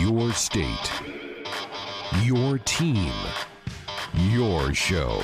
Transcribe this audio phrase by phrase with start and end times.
[0.00, 0.90] Your state.
[2.22, 3.12] Your team.
[4.30, 5.20] Your show.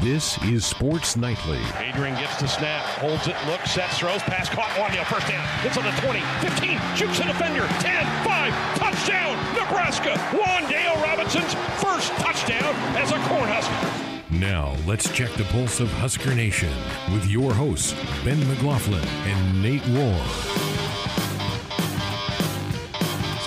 [0.00, 1.60] This is Sports Nightly.
[1.78, 5.46] Adrian gets the snap, holds it, looks, sets, throws, pass caught, Wanya, first down.
[5.64, 10.14] It's on the 20, 15, shoots a defender, 10, 5, touchdown, Nebraska.
[10.36, 14.30] Wan'Dale Robinson's first touchdown as a Cornhusker.
[14.32, 16.72] Now, let's check the pulse of Husker Nation
[17.12, 17.94] with your hosts,
[18.24, 20.67] Ben McLaughlin and Nate Rohr.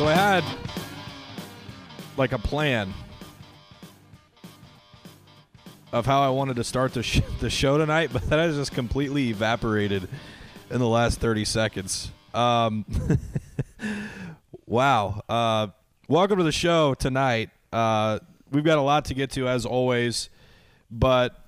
[0.02, 0.44] So I had
[2.18, 2.92] like a plan
[5.92, 8.72] of how I wanted to start the, sh- the show tonight, but that has just
[8.72, 10.10] completely evaporated
[10.72, 12.12] in the last 30 seconds.
[12.34, 12.84] Um,
[14.66, 15.22] wow.
[15.30, 15.68] Uh,
[16.08, 17.52] welcome to the show tonight.
[17.72, 18.18] Uh,
[18.50, 20.32] we've got a lot to get to, as always,
[20.90, 21.41] but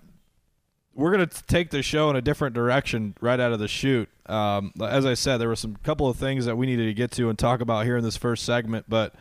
[0.95, 4.09] we're going to take the show in a different direction right out of the chute.
[4.25, 7.11] Um, as I said, there were some couple of things that we needed to get
[7.11, 9.15] to and talk about here in this first segment, but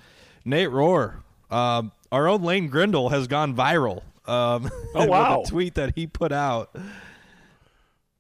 [0.45, 1.17] Nate Rohr,
[1.51, 4.03] um, our own Lane Grindle has gone viral.
[4.27, 5.41] Um, oh wow!
[5.41, 6.75] with a tweet that he put out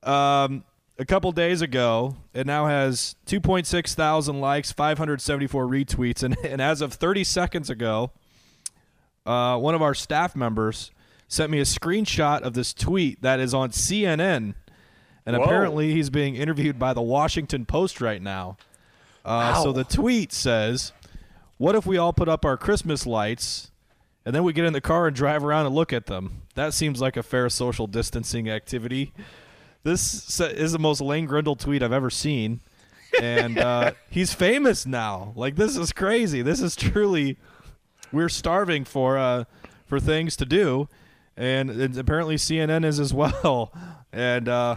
[0.02, 0.64] um,
[0.98, 6.80] a couple days ago, it now has 2.6 thousand likes, 574 retweets, and, and as
[6.80, 8.10] of 30 seconds ago,
[9.26, 10.90] uh, one of our staff members
[11.32, 14.54] sent me a screenshot of this tweet that is on CNN,
[15.24, 15.42] and Whoa.
[15.42, 18.58] apparently he's being interviewed by the Washington Post right now.
[19.24, 19.62] Uh.
[19.62, 20.92] So the tweet says,
[21.56, 23.70] "What if we all put up our Christmas lights,
[24.26, 26.42] and then we get in the car and drive around and look at them?
[26.54, 29.14] That seems like a fair social distancing activity."
[29.84, 32.60] This is the most Lane Grindle tweet I've ever seen,
[33.20, 35.32] and uh, he's famous now.
[35.34, 36.42] Like this is crazy.
[36.42, 37.38] This is truly
[38.12, 39.44] we're starving for uh,
[39.86, 40.88] for things to do,
[41.42, 43.72] and, apparently CNN is as well,
[44.12, 44.76] and uh,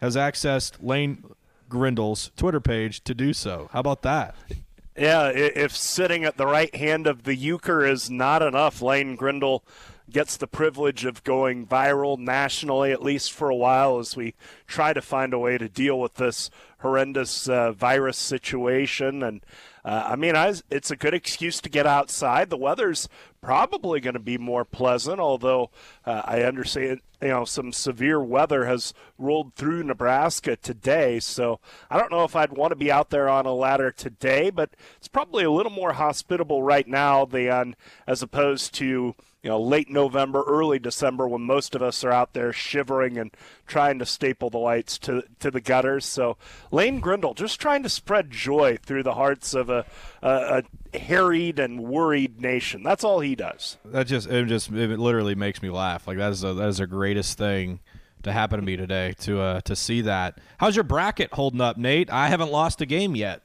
[0.00, 1.24] has accessed Lane
[1.68, 3.68] Grindle's Twitter page to do so.
[3.72, 4.34] How about that?
[4.96, 9.64] Yeah, if sitting at the right hand of the euchre is not enough, Lane Grindle
[10.10, 14.34] gets the privilege of going viral nationally, at least for a while, as we
[14.66, 19.22] try to find a way to deal with this horrendous uh, virus situation.
[19.22, 19.40] And
[19.84, 22.50] uh, I mean, I, it's a good excuse to get outside.
[22.50, 23.08] The weather's
[23.40, 25.70] probably going to be more pleasant, although
[26.04, 31.20] uh, I understand you know some severe weather has rolled through Nebraska today.
[31.20, 34.50] So I don't know if I'd want to be out there on a ladder today,
[34.50, 39.60] but it's probably a little more hospitable right now than as opposed to you know
[39.60, 43.30] late November, early December when most of us are out there shivering and
[43.66, 46.04] trying to staple the lights to to the gutters.
[46.04, 46.36] So
[46.70, 49.84] Lane Grindle just trying to spread joy through the hearts of a,
[50.22, 50.62] a,
[50.94, 52.82] a harried and worried nation.
[52.82, 53.78] That's all he does.
[53.84, 56.06] That just it just it literally makes me laugh.
[56.06, 57.80] Like that is a, that is the greatest thing
[58.22, 60.38] to happen to me today to uh, to see that.
[60.58, 62.10] How's your bracket holding up, Nate?
[62.10, 63.42] I haven't lost a game yet.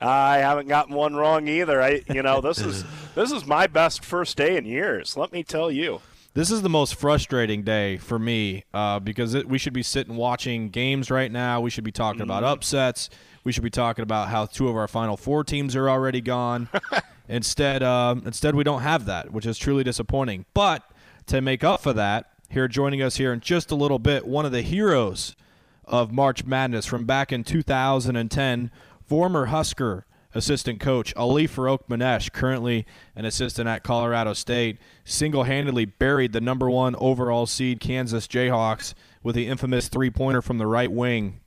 [0.00, 1.82] I haven't gotten one wrong either.
[1.82, 2.84] I, you know, this is
[3.14, 5.16] this is my best first day in years.
[5.16, 6.00] Let me tell you.
[6.32, 10.14] This is the most frustrating day for me uh, because it, we should be sitting
[10.14, 11.60] watching games right now.
[11.60, 13.10] We should be talking about upsets.
[13.44, 16.68] We should be talking about how two of our final four teams are already gone.
[17.28, 20.44] instead, um, instead we don't have that, which is truly disappointing.
[20.52, 20.82] But
[21.26, 24.44] to make up for that, here joining us here in just a little bit, one
[24.44, 25.36] of the heroes
[25.84, 28.70] of March Madness from back in 2010,
[29.06, 32.86] former Husker assistant coach Ali Farokhmanesh, currently
[33.16, 38.94] an assistant at Colorado State, single handedly buried the number one overall seed Kansas Jayhawks
[39.22, 41.39] with the infamous three pointer from the right wing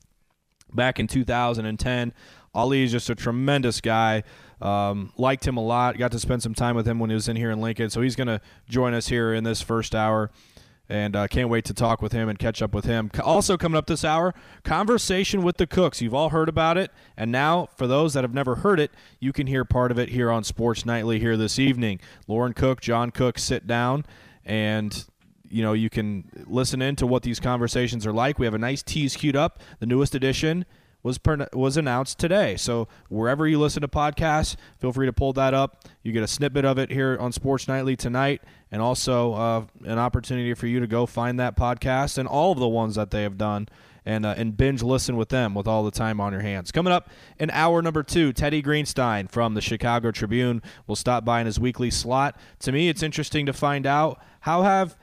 [0.75, 2.13] back in 2010.
[2.56, 4.23] Ali is just a tremendous guy.
[4.61, 5.97] Um, liked him a lot.
[5.97, 7.89] Got to spend some time with him when he was in here in Lincoln.
[7.89, 8.39] So he's going to
[8.69, 10.31] join us here in this first hour.
[10.89, 13.09] And uh, can't wait to talk with him and catch up with him.
[13.23, 16.01] Also, coming up this hour, conversation with the Cooks.
[16.01, 16.91] You've all heard about it.
[17.16, 20.09] And now, for those that have never heard it, you can hear part of it
[20.09, 22.00] here on Sports Nightly here this evening.
[22.28, 24.05] Lauren Cook, John Cook sit down
[24.45, 25.05] and
[25.53, 28.40] you know you can listen in to what these conversations are like.
[28.40, 29.62] We have a nice tease queued up.
[29.80, 30.66] The newest edition
[31.03, 32.56] was per- was announced today.
[32.56, 35.84] So wherever you listen to podcasts, feel free to pull that up.
[36.02, 38.41] You get a snippet of it here on Sports Nightly tonight,
[38.72, 42.59] and also uh, an opportunity for you to go find that podcast and all of
[42.59, 43.70] the ones that they have done.
[44.06, 46.73] And, uh, and binge listen with them with all the time on your hands.
[46.73, 47.09] Coming up
[47.40, 51.58] in hour number two, Teddy Greenstein from the Chicago Tribune will stop by in his
[51.58, 52.38] weekly slot.
[52.59, 54.97] To me, it's interesting to find out how have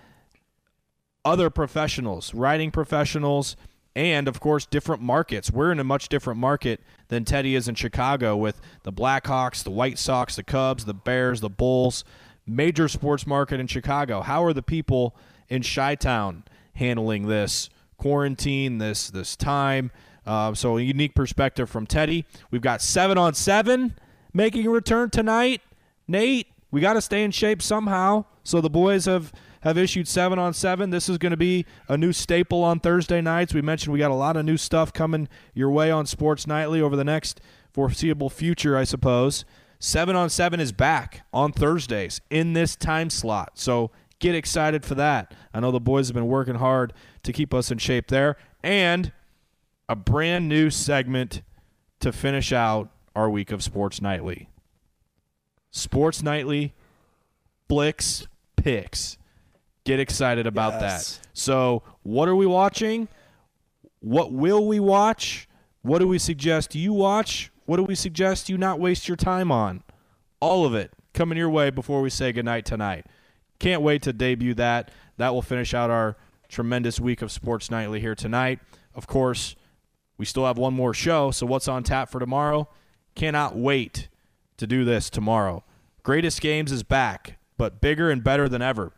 [1.25, 3.56] other professionals, writing professionals,
[3.94, 5.50] and of course different markets.
[5.50, 9.70] We're in a much different market than Teddy is in Chicago with the Blackhawks, the
[9.70, 12.05] White Sox, the Cubs, the Bears, the Bulls.
[12.46, 14.22] Major sports market in Chicago.
[14.22, 15.14] How are the people
[15.49, 16.44] in Chi-Town
[16.75, 19.93] handling this quarantine, this this time?
[20.26, 22.25] Uh, so a unique perspective from Teddy.
[22.50, 23.94] We've got seven on seven
[24.32, 25.61] making a return tonight.
[26.08, 28.25] Nate, we got to stay in shape somehow.
[28.43, 30.90] So the boys have have issued seven on seven.
[30.90, 33.54] This is going to be a new staple on Thursday nights.
[33.54, 36.80] We mentioned we got a lot of new stuff coming your way on Sports Nightly
[36.80, 37.40] over the next
[37.72, 39.44] foreseeable future, I suppose.
[39.78, 43.52] Seven on seven is back on Thursdays in this time slot.
[43.54, 45.34] So get excited for that.
[45.54, 46.92] I know the boys have been working hard
[47.22, 48.36] to keep us in shape there.
[48.62, 49.12] And
[49.88, 51.42] a brand new segment
[52.00, 54.48] to finish out our week of Sports Nightly.
[55.70, 56.74] Sports Nightly
[57.68, 58.26] Flix
[58.56, 59.16] Pix.
[59.90, 61.16] Get excited about Yes.
[61.16, 61.26] that.
[61.32, 63.08] So, what are we watching?
[63.98, 65.48] What will we watch?
[65.82, 67.50] What do we suggest you watch?
[67.66, 69.82] What do we suggest you not waste your time on?
[70.38, 73.04] All of it coming your way before we say goodnight tonight.
[73.58, 74.92] Can't wait to debut that.
[75.16, 76.16] That will finish out our
[76.48, 78.60] tremendous week of Sports Nightly here tonight.
[78.94, 79.56] Of course,
[80.19, 82.69] we still have one more show, so what's on tap for tomorrow?
[83.16, 84.06] Cannot wait
[84.56, 85.64] to do this tomorrow.
[86.04, 88.93] Greatest Games is back, but bigger and better than ever.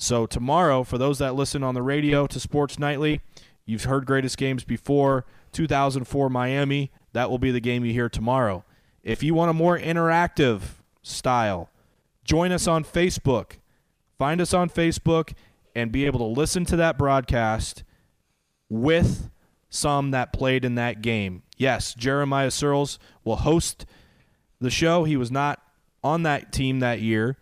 [0.00, 3.20] So tomorrow, for those that listen on the radio to Sports Nightly,
[3.66, 5.26] you've heard Greatest Games before.
[5.52, 8.64] 2004 Miami, that will be the game you hear tomorrow.
[9.02, 10.62] If you want a more interactive
[11.02, 11.68] style,
[12.24, 13.58] join us on Facebook.
[14.18, 15.34] Find us on Facebook
[15.74, 17.84] and be able to listen to that broadcast
[18.70, 19.28] with
[19.68, 21.42] some that played in that game.
[21.58, 23.84] Yes, Jeremiah Sirles will host
[24.62, 25.04] the show.
[25.04, 25.60] He was not
[26.02, 27.36] on that team that year,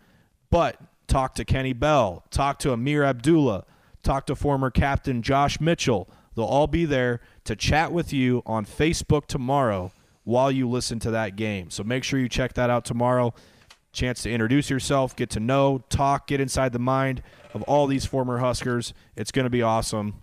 [0.49, 0.77] but
[1.09, 3.65] talk to Kenny Bell, talk to Ameer Abdullah,
[4.03, 6.09] talk to former captain Josh Mitchell.
[6.35, 9.91] They'll all be there to chat with you on Facebook tomorrow
[10.23, 11.69] while you listen to that game.
[11.69, 13.33] So make sure you check that out tomorrow.
[13.91, 17.23] Chance to introduce yourself, get to know, talk, get inside the mind
[17.53, 18.93] of all these former Huskers.
[19.15, 20.21] It's going to be awesome.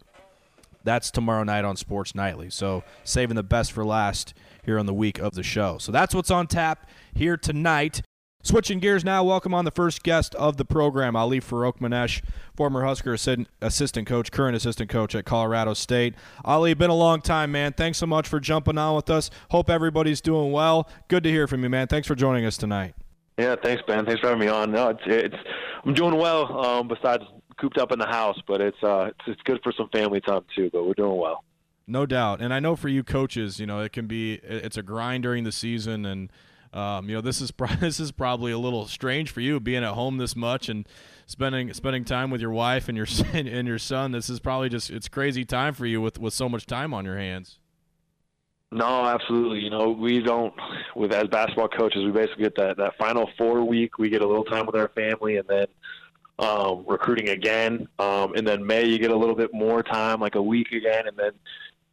[0.84, 2.48] That's tomorrow night on Sports Nightly.
[2.48, 4.34] So saving the best for last
[4.64, 5.78] here on the week of the show.
[5.78, 8.02] So that's what's on tap here tonight.
[8.46, 12.22] Switching gears now, welcome on the first guest of the program, Ali Farokhmanesh,
[12.54, 16.14] former Husker assistant coach, current assistant coach at Colorado State.
[16.44, 17.72] Ali, been a long time, man.
[17.72, 19.30] Thanks so much for jumping on with us.
[19.50, 20.88] Hope everybody's doing well.
[21.08, 21.88] Good to hear from you, man.
[21.88, 22.94] Thanks for joining us tonight.
[23.36, 24.06] Yeah, thanks, Ben.
[24.06, 24.70] Thanks for having me on.
[24.70, 25.34] No, it's it's
[25.84, 26.64] I'm doing well.
[26.64, 27.24] Um, besides
[27.60, 30.42] cooped up in the house, but it's uh it's, it's good for some family time
[30.54, 30.70] too.
[30.72, 31.42] But we're doing well.
[31.88, 34.84] No doubt, and I know for you coaches, you know it can be it's a
[34.84, 36.30] grind during the season, and
[36.76, 39.82] um, you know this is pro- this is probably a little strange for you being
[39.82, 40.86] at home this much and
[41.26, 44.12] spending spending time with your wife and your son, and your son.
[44.12, 47.04] This is probably just it's crazy time for you with with so much time on
[47.04, 47.58] your hands.
[48.72, 49.60] No, absolutely.
[49.60, 50.52] You know, we don't
[50.94, 53.98] with as basketball coaches, we basically get that that final four week.
[53.98, 55.66] We get a little time with our family, and then
[56.38, 57.88] um, recruiting again.
[57.98, 61.06] Um, and then May, you get a little bit more time, like a week again,
[61.06, 61.32] and then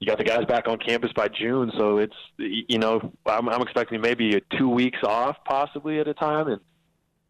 [0.04, 1.72] you got the guys back on campus by June.
[1.78, 6.50] So it's you know, I'm, I'm expecting maybe two weeks off, possibly at a time,
[6.50, 6.60] and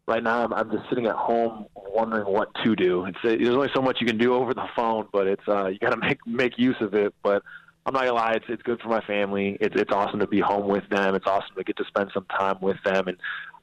[0.08, 3.04] right now I'm, I'm just sitting at home wondering what to do.
[3.04, 5.78] It's there's only so much you can do over the phone, but it's uh, you
[5.78, 7.14] got to make make use of it.
[7.22, 7.44] But
[7.86, 9.56] I'm not gonna lie, it's it's good for my family.
[9.60, 11.14] It's it's awesome to be home with them.
[11.14, 13.18] It's awesome to get to spend some time with them, and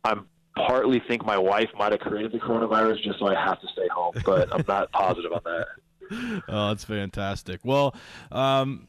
[0.06, 0.26] I'm
[0.56, 3.90] partly think my wife might have created the coronavirus just so I have to stay
[3.94, 5.68] home, but I'm not positive on that.
[6.48, 7.62] Oh, that's fantastic.
[7.64, 7.96] Well,
[8.32, 8.88] um,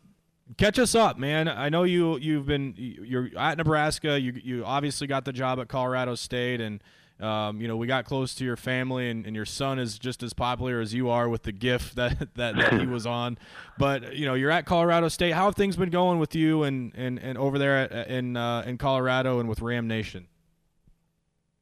[0.56, 1.48] catch us up, man.
[1.48, 4.20] I know you you've been you're at Nebraska.
[4.20, 6.82] You you obviously got the job at Colorado State, and
[7.20, 10.22] um, you know we got close to your family, and, and your son is just
[10.22, 13.38] as popular as you are with the GIF that that, that he was on.
[13.78, 15.32] But you know you're at Colorado State.
[15.32, 18.62] How have things been going with you and and, and over there at, in uh,
[18.66, 20.28] in Colorado and with Ram Nation?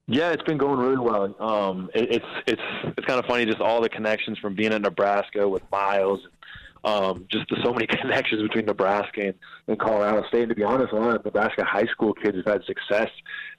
[0.07, 1.37] Yeah, it's been going really well.
[1.39, 2.63] Um, it, it's it's
[2.97, 6.21] it's kind of funny, just all the connections from being in Nebraska with Miles,
[6.85, 9.35] um, just the, so many connections between Nebraska and,
[9.69, 10.43] and Colorado State.
[10.43, 13.11] And to be honest, a lot of Nebraska high school kids have had success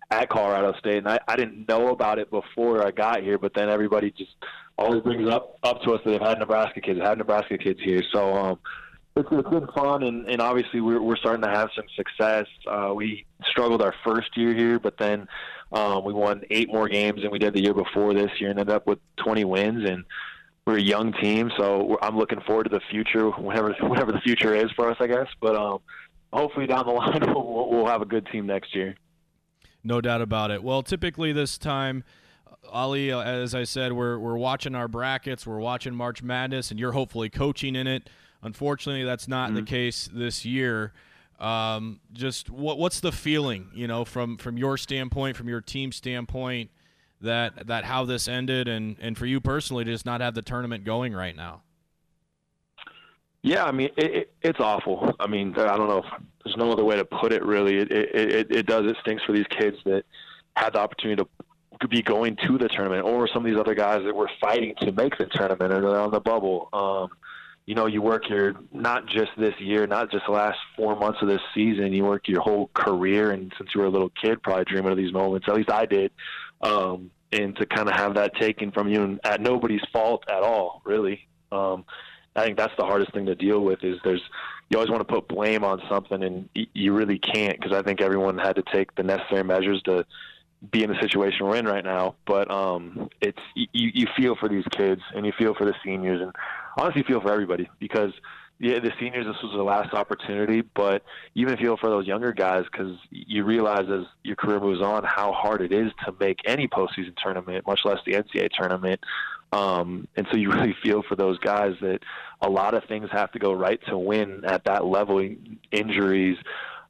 [0.09, 3.37] at Colorado State, and I, I didn't know about it before I got here.
[3.37, 4.31] But then everybody just
[4.77, 8.03] always brings up up to us that they've had Nebraska kids, had Nebraska kids here.
[8.11, 8.59] So um,
[9.15, 12.45] it's, it's been fun, and, and obviously we're we're starting to have some success.
[12.67, 15.27] Uh, we struggled our first year here, but then
[15.71, 18.59] um, we won eight more games than we did the year before this year, and
[18.59, 19.89] ended up with 20 wins.
[19.89, 20.03] And
[20.65, 24.55] we're a young team, so I'm looking forward to the future, whatever whatever the future
[24.55, 25.27] is for us, I guess.
[25.41, 25.79] But um,
[26.31, 28.95] hopefully down the line we'll, we'll have a good team next year.
[29.83, 30.63] No doubt about it.
[30.63, 32.03] Well, typically this time,
[32.71, 36.79] Ali, uh, as I said, we're we're watching our brackets, we're watching March Madness, and
[36.79, 38.09] you're hopefully coaching in it.
[38.43, 39.55] Unfortunately, that's not Mm-hmm.
[39.55, 40.93] the case this year.
[41.39, 45.91] Um, just what what's the feeling, you know, from from your standpoint, from your team
[45.91, 46.69] standpoint,
[47.21, 50.41] that that how this ended, and and for you personally, to just not have the
[50.41, 51.61] tournament going right now.
[53.43, 55.15] Yeah, I mean it, it, it's awful.
[55.19, 56.03] I mean I don't know
[56.43, 57.43] there's no other way to put it.
[57.43, 58.85] Really, it it, it, does.
[58.85, 60.03] It stinks for these kids that
[60.55, 61.23] had the opportunity
[61.81, 64.73] to be going to the tournament, or some of these other guys that were fighting
[64.81, 66.69] to make the tournament, or they're on the bubble.
[66.73, 67.09] Um,
[67.65, 71.19] you know, you work your not just this year, not just the last four months
[71.21, 71.93] of this season.
[71.93, 74.97] You work your whole career, and since you were a little kid, probably dreaming of
[74.97, 75.47] these moments.
[75.47, 76.11] At least I did.
[76.63, 80.43] Um, and to kind of have that taken from you, and at nobody's fault at
[80.43, 81.27] all, really.
[81.51, 81.85] Um,
[82.35, 83.83] I think that's the hardest thing to deal with.
[83.83, 84.21] Is there's
[84.69, 88.01] you always want to put blame on something, and you really can't because I think
[88.01, 90.05] everyone had to take the necessary measures to
[90.71, 92.15] be in the situation we're in right now.
[92.25, 96.21] But um, it's you, you feel for these kids, and you feel for the seniors,
[96.21, 96.33] and
[96.77, 98.13] honestly feel for everybody because
[98.61, 101.03] yeah, the seniors, this was the last opportunity, but
[101.33, 105.33] even feel for those younger guys because you realize as your career moves on how
[105.33, 108.99] hard it is to make any postseason tournament, much less the NCAA tournament.
[109.51, 112.01] Um, and so you really feel for those guys that
[112.39, 115.27] a lot of things have to go right to win at that level.
[115.71, 116.37] Injuries,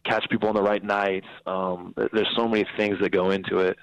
[0.03, 1.27] catch people on the right nights.
[1.45, 3.77] Um, there's so many things that go into it.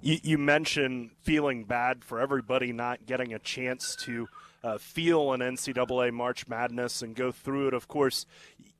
[0.00, 4.28] You, you mentioned feeling bad for everybody not getting a chance to
[4.62, 7.74] uh, feel an NCAA March Madness and go through it.
[7.74, 8.26] Of course,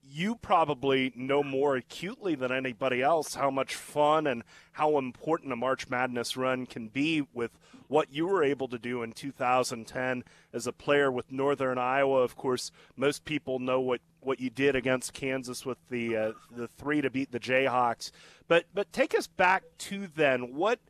[0.02, 5.56] you probably know more acutely than anybody else how much fun and how important a
[5.56, 7.52] March Madness run can be with
[7.86, 12.22] what you were able to do in 2010 as a player with Northern Iowa.
[12.22, 16.68] Of course, most people know what, what you did against Kansas with the uh, the
[16.68, 18.10] three to beat the Jayhawks.
[18.48, 20.54] But but take us back to then.
[20.54, 20.80] What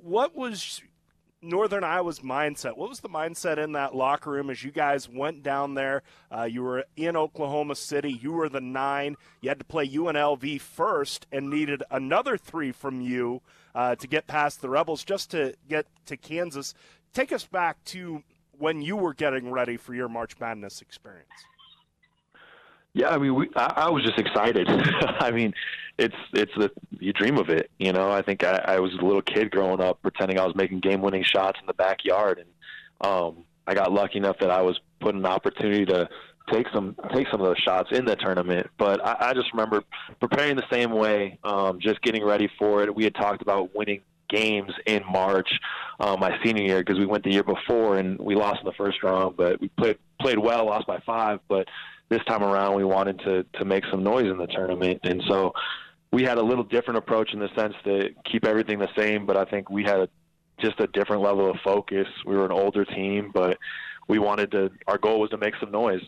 [0.00, 0.82] what was
[1.42, 2.76] Northern Iowa's mindset?
[2.76, 6.02] What was the mindset in that locker room as you guys went down there?
[6.30, 8.12] Uh, you were in Oklahoma City.
[8.12, 9.16] You were the nine.
[9.40, 13.40] You had to play UNLV first and needed another three from you
[13.74, 16.74] uh, to get past the Rebels just to get to Kansas.
[17.14, 18.22] Take us back to
[18.58, 21.28] when you were getting ready for your March Madness experience.
[22.92, 24.68] Yeah, I mean, we, I, I was just excited.
[25.20, 25.54] I mean,
[25.98, 27.70] it's it's the you dream of it.
[27.78, 30.56] You know, I think I, I was a little kid growing up, pretending I was
[30.56, 32.48] making game-winning shots in the backyard, and
[33.08, 36.08] um, I got lucky enough that I was put in an opportunity to
[36.52, 38.68] take some take some of those shots in the tournament.
[38.76, 39.84] But I, I just remember
[40.18, 42.94] preparing the same way, um, just getting ready for it.
[42.94, 45.50] We had talked about winning games in March,
[45.98, 48.72] uh, my senior year, because we went the year before and we lost in the
[48.72, 51.68] first round, but we played played well, lost by five, but
[52.10, 55.52] this time around we wanted to to make some noise in the tournament, and so
[56.12, 59.36] we had a little different approach in the sense to keep everything the same, but
[59.36, 60.08] I think we had a,
[60.60, 62.06] just a different level of focus.
[62.26, 63.58] We were an older team, but
[64.08, 64.70] we wanted to.
[64.88, 66.02] Our goal was to make some noise.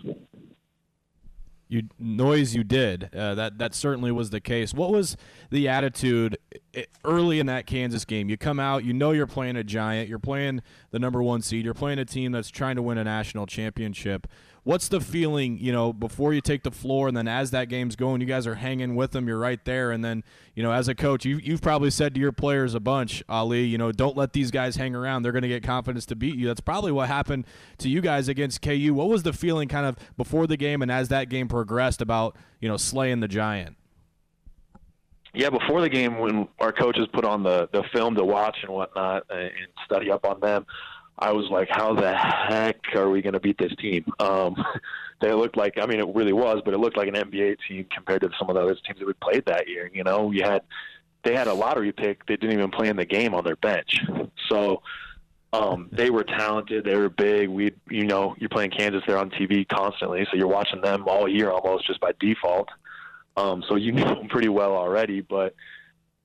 [1.69, 3.15] You noise you did.
[3.15, 4.75] Uh, that that certainly was the case.
[4.75, 5.17] What was
[5.51, 6.37] the attitude
[7.05, 8.29] early in that Kansas game?
[8.29, 11.65] You come out, you know you're playing a giant, you're playing the number one seed,
[11.65, 14.27] you're playing a team that's trying to win a national championship
[14.65, 17.97] what's the feeling you know before you take the floor and then as that game's
[17.97, 19.91] going you guys are hanging with them you're right there.
[19.91, 20.23] And then
[20.55, 23.65] you know as a coach you, you've probably said to your players a bunch ali
[23.65, 25.23] you know don't let these guys hang around.
[25.23, 26.47] They're going to get confidence to beat you.
[26.47, 27.47] That's probably what happened
[27.79, 30.91] to you guys against ku what was the feeling kind of before the game and
[30.91, 33.77] as that game progressed about you know slaying the giant?
[35.35, 38.73] Yeah, before the game, when our coaches put on the the film to watch and
[38.73, 39.51] whatnot uh, and
[39.85, 40.67] study up on them,
[41.23, 44.05] I was like, how the heck are we going to beat this team?
[44.19, 44.57] Um,
[45.21, 47.87] they looked like, I mean, it really was, but it looked like an NBA team
[47.95, 49.89] compared to some of the other teams that we played that year.
[49.95, 50.63] You know, you had,
[51.23, 52.27] they had a lottery pick.
[52.27, 54.01] They didn't even play in the game on their bench.
[54.51, 54.83] So,
[55.53, 56.85] um, they were talented.
[56.85, 57.49] They were big.
[57.49, 59.03] We, you know, you're playing Kansas.
[59.07, 62.69] They're on TV constantly, so you're watching them all year almost just by default.
[63.37, 65.55] Um, so you knew them pretty well already, but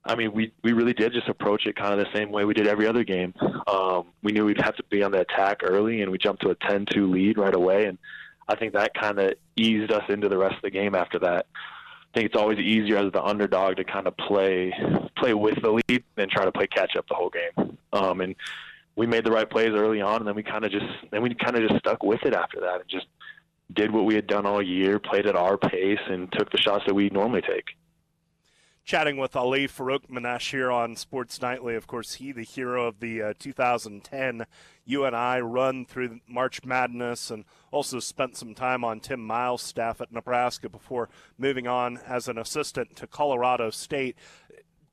[0.07, 2.53] I mean, we we really did just approach it kind of the same way we
[2.53, 3.33] did every other game.
[3.67, 6.49] Um, we knew we'd have to be on the attack early, and we jumped to
[6.49, 7.97] a 10-2 lead right away, and
[8.47, 11.45] I think that kind of eased us into the rest of the game after that.
[11.55, 14.73] I think it's always easier as the underdog to kind of play
[15.17, 17.77] play with the lead than try to play catch up the whole game.
[17.91, 18.35] Um, and
[18.95, 21.35] we made the right plays early on, and then we kind of just then we
[21.35, 23.07] kind of just stuck with it after that and just
[23.73, 26.85] did what we had done all year, played at our pace, and took the shots
[26.87, 27.75] that we normally take
[28.87, 31.75] chatting with Ali Farokhmanesh here on Sports Nightly.
[31.75, 34.45] Of course, he the hero of the uh, 2010
[34.85, 40.13] UNI run through March Madness and also spent some time on Tim Miles' staff at
[40.13, 44.15] Nebraska before moving on as an assistant to Colorado State.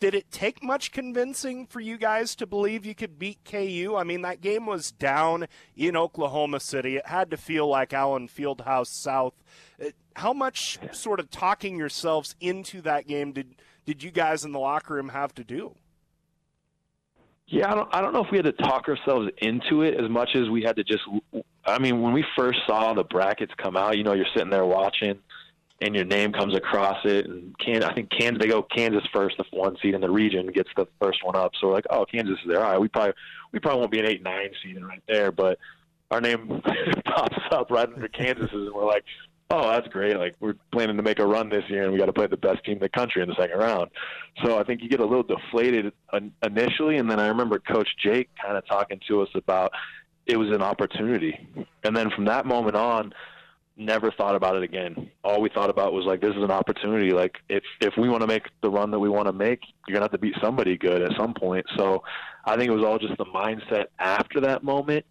[0.01, 3.95] Did it take much convincing for you guys to believe you could beat KU?
[3.97, 5.47] I mean, that game was down
[5.77, 6.97] in Oklahoma City.
[6.97, 9.35] It had to feel like Allen Fieldhouse South.
[9.81, 13.55] Uh, how much sort of talking yourselves into that game did–
[13.87, 15.75] did you guys in the locker room have to do?
[17.47, 20.09] Yeah, I don't, I don't know if we had to talk ourselves into it as
[20.09, 21.03] much as we had to just.
[21.67, 24.65] I mean, when we first saw the brackets come out, you know, you're sitting there
[24.65, 25.19] watching,
[25.83, 27.27] and your name comes across it.
[27.27, 30.47] And can I think Kansas they go Kansas first, the one seed in the region
[30.47, 31.53] gets the first one up.
[31.61, 32.65] So we're like, oh, Kansas is there.
[32.65, 33.15] All right, we probably
[33.53, 35.59] we probably won't be an eight nine seed right there, but
[36.11, 36.63] our name
[37.05, 39.05] pops up right under Kansas's, and we're like,
[39.55, 40.17] oh, that's great.
[40.17, 42.37] Like we're planning to make a run this year, and we got to play the
[42.37, 43.91] best team in the country in the second round.
[44.45, 45.93] So I think you get a little deflated
[46.43, 49.73] initially, and then I remember Coach Jake kind of talking to us about
[50.27, 51.49] it was an opportunity,
[51.85, 53.13] and then from that moment on.
[53.77, 55.11] Never thought about it again.
[55.25, 57.11] All we thought about was like, this is an opportunity.
[57.11, 59.59] Like, if if we want to make the run that we want to make,
[59.89, 61.67] you're gonna have to beat somebody good at some point.
[61.77, 62.05] So,
[62.45, 65.05] I think it was all just the mindset after that moment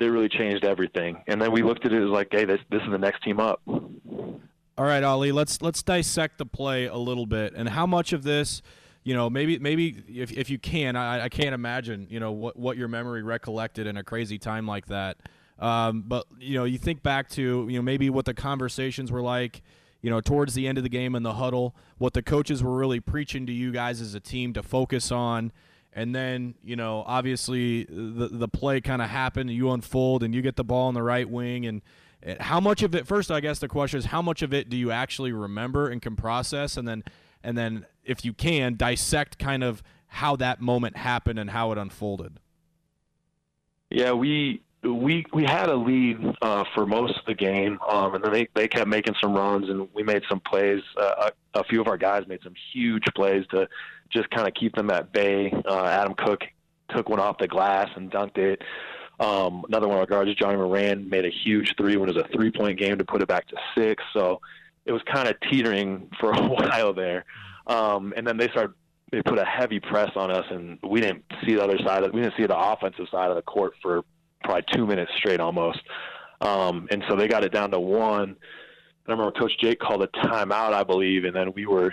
[0.00, 1.22] that really changed everything.
[1.28, 3.38] And then we looked at it as like, hey, this this is the next team
[3.38, 3.62] up.
[3.66, 8.22] All right, Ali, let's let's dissect the play a little bit and how much of
[8.22, 8.62] this,
[9.04, 12.58] you know, maybe maybe if if you can, I, I can't imagine, you know, what
[12.58, 15.18] what your memory recollected in a crazy time like that.
[15.58, 19.20] Um, but you know, you think back to you know maybe what the conversations were
[19.20, 19.62] like,
[20.00, 22.76] you know, towards the end of the game in the huddle, what the coaches were
[22.76, 25.52] really preaching to you guys as a team to focus on
[25.92, 30.42] and then you know obviously the the play kind of happened you unfold and you
[30.42, 31.82] get the ball in the right wing and
[32.40, 34.76] how much of it first i guess the question is how much of it do
[34.76, 37.02] you actually remember and can process and then
[37.42, 41.78] and then if you can dissect kind of how that moment happened and how it
[41.78, 42.38] unfolded
[43.90, 48.24] yeah we we we had a lead uh, for most of the game, um, and
[48.24, 50.80] then they they kept making some runs, and we made some plays.
[50.96, 53.68] Uh, a, a few of our guys made some huge plays to
[54.12, 55.52] just kind of keep them at bay.
[55.66, 56.42] Uh, Adam Koch
[56.90, 58.62] took one off the glass and dunked it.
[59.20, 62.24] Um, another one of our guards, Johnny Moran, made a huge three when it was
[62.24, 64.02] a three point game to put it back to six.
[64.12, 64.40] So
[64.86, 67.24] it was kind of teetering for a while there.
[67.66, 68.74] Um, and then they started,
[69.12, 72.02] they put a heavy press on us, and we didn't see the other side.
[72.02, 74.04] Of, we didn't see the offensive side of the court for
[74.42, 75.80] probably two minutes straight almost.
[76.40, 78.36] Um, and so they got it down to one.
[79.06, 81.92] I remember Coach Jake called a timeout, I believe, and then we were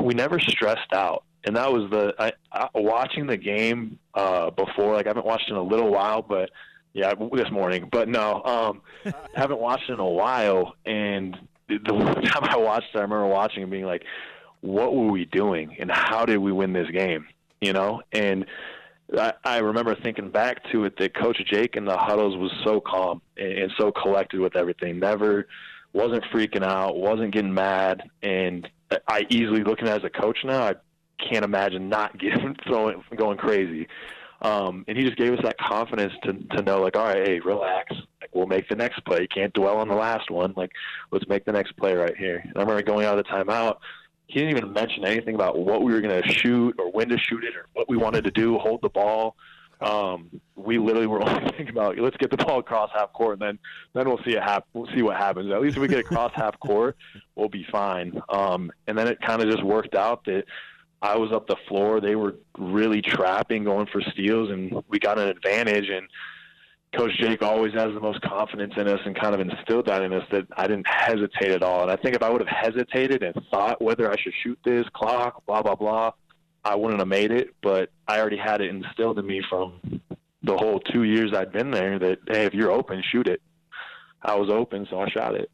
[0.00, 4.94] we never stressed out and that was the I, I, watching the game uh, before.
[4.94, 6.50] Like I haven't watched in a little while, but
[6.92, 7.88] yeah, this morning.
[7.90, 10.74] But no, um, haven't watched in a while.
[10.86, 11.36] And
[11.68, 11.92] the, the
[12.28, 14.04] time I watched it, I remember watching and being like,
[14.60, 15.76] "What were we doing?
[15.78, 17.26] And how did we win this game?"
[17.60, 18.46] You know, and.
[19.14, 22.80] I, I remember thinking back to it that Coach Jake in the huddles was so
[22.80, 25.00] calm and, and so collected with everything.
[25.00, 25.48] Never
[25.92, 28.66] wasn't freaking out, wasn't getting mad, and
[29.06, 30.74] I easily looking at it as a coach now, I
[31.30, 33.88] can't imagine not getting throwing going crazy.
[34.42, 37.40] Um, and he just gave us that confidence to to know like, all right, hey,
[37.40, 37.94] relax.
[38.20, 39.20] Like we'll make the next play.
[39.22, 40.52] You can't dwell on the last one.
[40.56, 40.72] Like
[41.10, 42.42] let's make the next play right here.
[42.44, 43.76] And I remember going out of the timeout.
[44.26, 47.18] He didn't even mention anything about what we were going to shoot or when to
[47.18, 49.36] shoot it or what we wanted to do, hold the ball.
[49.82, 53.42] Um, we literally were only thinking about let's get the ball across half court, and
[53.42, 53.58] then
[53.94, 55.52] then we'll see it hap- We'll see what happens.
[55.52, 56.96] At least if we get across half court,
[57.36, 58.20] we'll be fine.
[58.28, 60.44] Um, and then it kind of just worked out that
[61.02, 62.00] I was up the floor.
[62.00, 65.88] They were really trapping, going for steals, and we got an advantage.
[65.88, 66.08] And
[66.96, 70.12] Coach Jake always has the most confidence in us and kind of instilled that in
[70.12, 71.82] us that I didn't hesitate at all.
[71.82, 74.84] And I think if I would have hesitated and thought whether I should shoot this
[74.92, 76.12] clock, blah blah blah,
[76.64, 77.48] I wouldn't have made it.
[77.62, 80.00] But I already had it instilled in me from
[80.44, 83.42] the whole two years I'd been there that hey, if you're open, shoot it.
[84.24, 85.50] I was open, so I shot it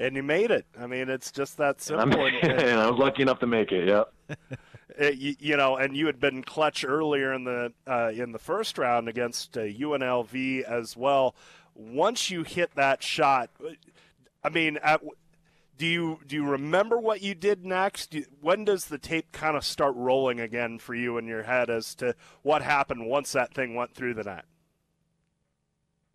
[0.00, 0.66] and you made it.
[0.78, 2.26] I mean, it's just that simple.
[2.26, 3.86] And, and I was lucky enough to make it.
[3.86, 4.12] Yep.
[4.98, 8.38] it, you, you, know, and you had been clutch earlier in the uh, in the
[8.38, 11.34] first round against uh, UNLV as well.
[11.74, 13.50] Once you hit that shot,
[14.42, 15.02] I mean, at,
[15.76, 18.10] do you do you remember what you did next?
[18.10, 21.68] Do, when does the tape kind of start rolling again for you in your head
[21.70, 24.44] as to what happened once that thing went through the net?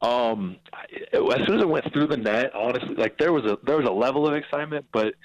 [0.06, 0.58] Um,
[1.14, 3.88] as soon as it went through the net, honestly, like there was a there was
[3.88, 5.16] a level of excitement, but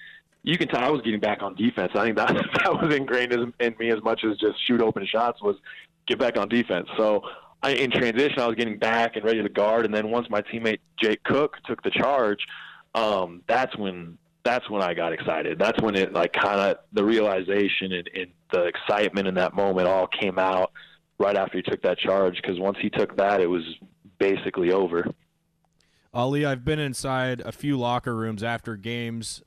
[0.43, 1.93] you can tell I was getting back on defense.
[1.95, 2.29] I think that
[2.65, 5.57] that was ingrained in me as much as just shoot open shots was
[6.07, 6.89] get back on defense.
[6.97, 7.23] So
[7.63, 10.41] I, in transition, I was getting back and ready to guard, and then once my
[10.41, 12.39] teammate Jake Cook took the charge,
[12.95, 15.59] um, that's when that's when I got excited.
[15.59, 19.89] That's when it like kind of the realization and, and the excitement in that moment
[19.89, 20.73] all came out
[21.19, 22.37] right after he took that charge.
[22.37, 23.63] Because once he took that, it was
[24.21, 25.05] basically over.
[26.15, 29.43] Ali, I've been inside a few locker rooms after games.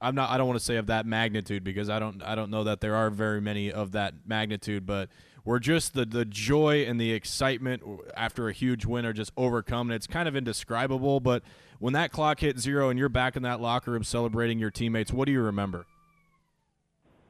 [0.00, 0.30] I'm not.
[0.30, 2.22] I don't want to say of that magnitude because I don't.
[2.22, 4.86] I don't know that there are very many of that magnitude.
[4.86, 5.08] But
[5.44, 7.82] we're just the the joy and the excitement
[8.16, 9.90] after a huge win are just overcome.
[9.90, 11.20] And it's kind of indescribable.
[11.20, 11.42] But
[11.78, 15.12] when that clock hit zero and you're back in that locker room celebrating your teammates,
[15.12, 15.86] what do you remember?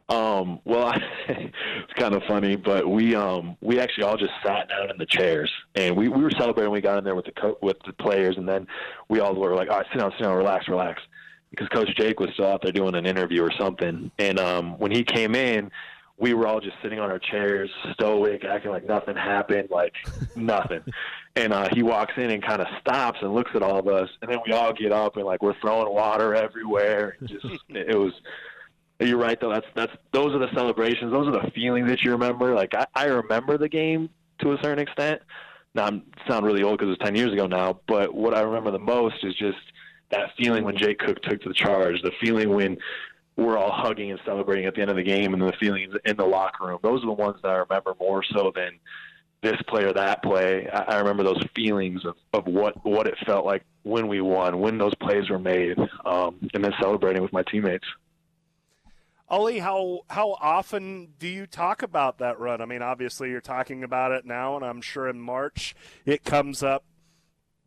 [0.09, 4.69] Um, well, I, it's kind of funny, but we um we actually all just sat
[4.69, 6.73] down in the chairs and we, we were celebrating.
[6.73, 8.67] We got in there with the co- with the players, and then
[9.09, 11.01] we all were like, "All right, sit down, sit down, relax, relax."
[11.55, 14.11] because Coach Jake was still out there doing an interview or something.
[14.19, 15.71] And um, when he came in,
[16.17, 19.93] we were all just sitting on our chairs, stoic, acting like nothing happened, like
[20.35, 20.83] nothing.
[21.37, 24.09] And uh, he walks in and kind of stops and looks at all of us,
[24.23, 27.17] and then we all get up and like we're throwing water everywhere.
[27.25, 28.13] Just it was.
[29.01, 29.53] You're right though.
[29.53, 31.13] That's that's those are the celebrations.
[31.13, 32.55] Those are the feelings that you remember.
[32.55, 34.09] Like I, I remember the game
[34.41, 35.21] to a certain extent.
[35.75, 37.81] Now I'm sound really old because it was ten years ago now.
[37.89, 39.59] But what I remember the most is just
[40.11, 42.01] that feeling when Jake Cook took to the charge.
[42.03, 42.77] The feeling when
[43.37, 46.17] we're all hugging and celebrating at the end of the game, and the feelings in
[46.17, 46.79] the locker room.
[46.83, 48.79] Those are the ones that I remember more so than
[49.43, 50.69] this play or that play.
[50.73, 54.61] I, I remember those feelings of, of what what it felt like when we won,
[54.61, 57.87] when those plays were made, um, and then celebrating with my teammates.
[59.29, 62.61] Ollie, how how often do you talk about that run?
[62.61, 66.63] I mean, obviously you're talking about it now, and I'm sure in March it comes
[66.63, 66.85] up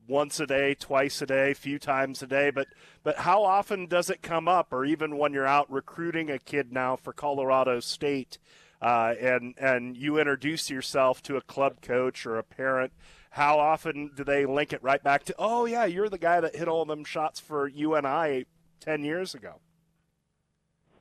[0.07, 2.51] once a day, twice a day, few times a day.
[2.51, 2.67] But
[3.03, 6.71] but how often does it come up, or even when you're out recruiting a kid
[6.71, 8.37] now for Colorado State,
[8.79, 12.93] uh, and and you introduce yourself to a club coach or a parent?
[13.31, 16.55] How often do they link it right back to, oh yeah, you're the guy that
[16.55, 18.45] hit all them shots for UNI
[18.79, 19.59] ten years ago?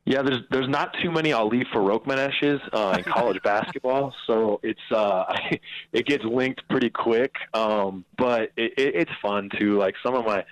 [0.06, 5.24] Yeah, there's there's not too many Ali Farokhmanesh's uh, in college basketball, so it's uh,
[5.92, 7.34] it gets linked pretty quick.
[7.52, 9.78] Um, but it, it, it's fun too.
[9.78, 10.44] Like some of my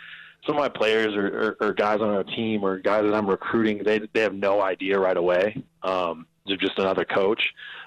[0.45, 3.31] some of my players or, or, or guys on our team or guys that I'm
[3.31, 5.63] recruiting, they they have no idea right away.
[5.85, 7.43] Um, they're just another coach.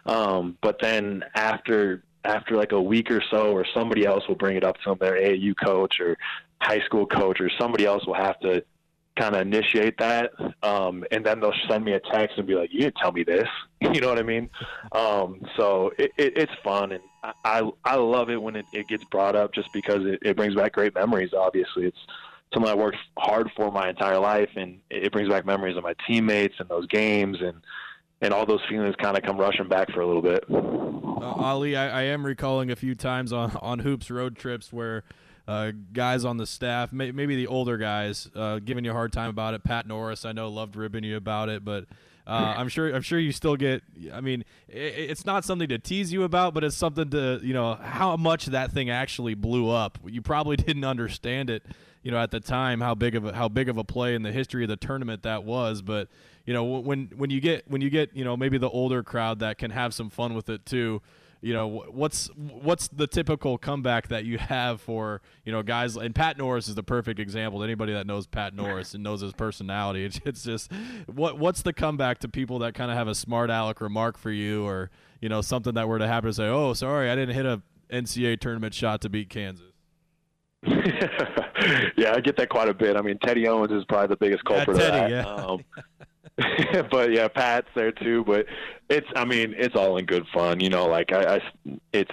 [0.06, 4.56] Um, but then after after like a week or so, or somebody else will bring
[4.56, 6.18] it up to them, their AAU coach or
[6.62, 8.64] high school coach, or somebody else will have to
[9.18, 10.32] kind of initiate that,
[10.64, 13.24] um, and then they'll send me a text and be like, "You didn't tell me
[13.24, 13.48] this,"
[13.82, 14.50] you know what I mean?
[14.92, 17.04] Um, so it, it, it's fun, and
[17.44, 20.56] I I love it when it, it gets brought up, just because it, it brings
[20.56, 21.32] back great memories.
[21.34, 21.98] Obviously, it's
[22.54, 25.96] something I worked hard for my entire life, and it brings back memories of my
[26.08, 27.62] teammates and those games, and
[28.22, 30.44] and all those feelings kind of come rushing back for a little bit.
[30.50, 35.04] Uh, Ali, I, I am recalling a few times on on hoops road trips where
[35.48, 39.14] uh, guys on the staff, may, maybe the older guys, uh, giving you a hard
[39.14, 39.64] time about it.
[39.64, 41.86] Pat Norris, I know, loved ribbing you about it, but
[42.26, 43.82] uh, I'm sure I'm sure you still get.
[44.14, 47.54] I mean, it, it's not something to tease you about, but it's something to you
[47.54, 49.98] know how much that thing actually blew up.
[50.06, 51.64] You probably didn't understand it,
[52.04, 54.24] you know, at the time how big of a, how big of a play in
[54.24, 56.10] the history of the tournament that was, but
[56.46, 59.40] you know when when you get when you get you know maybe the older crowd
[59.40, 61.02] that can have some fun with it too
[61.48, 66.14] you know what's what's the typical comeback that you have for you know guys and
[66.14, 67.64] Pat Norris is the perfect example.
[67.64, 70.70] Anybody that knows Pat Norris and knows his personality, it's, it's just
[71.06, 74.30] what what's the comeback to people that kind of have a smart aleck remark for
[74.30, 77.34] you or you know something that were to happen to say, oh sorry, I didn't
[77.34, 79.72] hit a NCAA tournament shot to beat Kansas.
[80.68, 82.98] yeah, I get that quite a bit.
[82.98, 85.38] I mean, Teddy Owens is probably the biggest culprit yeah, Teddy, of that.
[85.38, 85.46] Yeah.
[85.46, 85.64] Um,
[86.92, 88.24] but yeah, Pat's there too.
[88.24, 88.46] But
[88.90, 90.86] it's, I mean, it's all in good fun, you know.
[90.86, 91.42] Like I, I
[91.94, 92.12] it's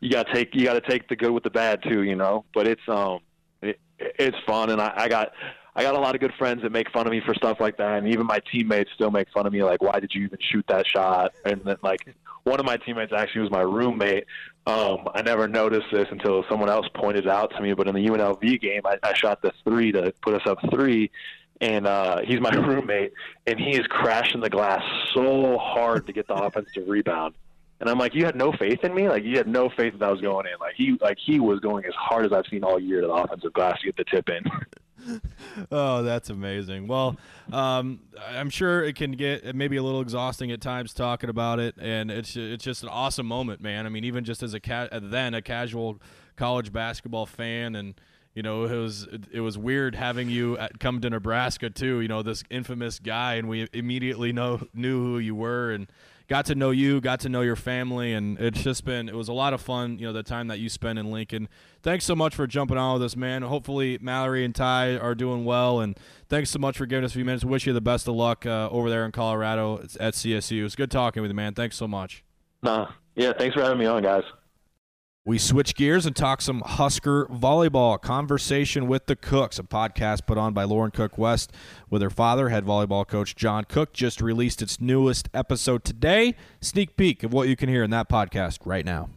[0.00, 2.16] you got to take you got to take the good with the bad too, you
[2.16, 2.44] know.
[2.54, 3.20] But it's um,
[3.60, 5.32] it, it's fun, and I, I got
[5.74, 7.76] I got a lot of good friends that make fun of me for stuff like
[7.76, 10.38] that, and even my teammates still make fun of me, like, why did you even
[10.40, 11.32] shoot that shot?
[11.44, 12.00] And then like
[12.44, 14.24] one of my teammates actually was my roommate.
[14.66, 17.74] Um, I never noticed this until someone else pointed it out to me.
[17.74, 21.10] But in the UNLV game, I, I shot the three to put us up three,
[21.60, 23.12] and uh, he's my roommate,
[23.46, 24.82] and he is crashing the glass
[25.14, 27.34] so hard to get the offensive rebound.
[27.78, 29.08] And I'm like, you had no faith in me.
[29.08, 30.58] Like you had no faith that I was going in.
[30.58, 33.12] Like he, like he was going as hard as I've seen all year to the
[33.12, 35.20] offensive glass to get the tip in.
[35.70, 36.86] oh, that's amazing.
[36.88, 37.16] Well,
[37.52, 41.74] um, I'm sure it can get maybe a little exhausting at times talking about it,
[41.78, 43.84] and it's it's just an awesome moment, man.
[43.84, 46.00] I mean, even just as a ca- then a casual
[46.36, 47.94] college basketball fan and
[48.36, 52.02] you know, it was it was weird having you at, come to Nebraska too.
[52.02, 55.90] You know, this infamous guy, and we immediately know knew who you were and
[56.28, 59.28] got to know you, got to know your family, and it's just been it was
[59.28, 59.98] a lot of fun.
[59.98, 61.48] You know, the time that you spent in Lincoln.
[61.82, 63.40] Thanks so much for jumping on with us, man.
[63.40, 67.14] Hopefully, Mallory and Ty are doing well, and thanks so much for giving us a
[67.14, 67.42] few minutes.
[67.42, 70.66] Wish you the best of luck uh, over there in Colorado at CSU.
[70.66, 71.54] It's good talking with you, man.
[71.54, 72.22] Thanks so much.
[72.62, 74.24] Nah, yeah, thanks for having me on, guys.
[75.26, 78.00] We switch gears and talk some Husker volleyball.
[78.00, 81.52] Conversation with the Cooks, a podcast put on by Lauren Cook West
[81.90, 86.36] with her father, head volleyball coach John Cook, just released its newest episode today.
[86.60, 89.08] Sneak peek of what you can hear in that podcast right now.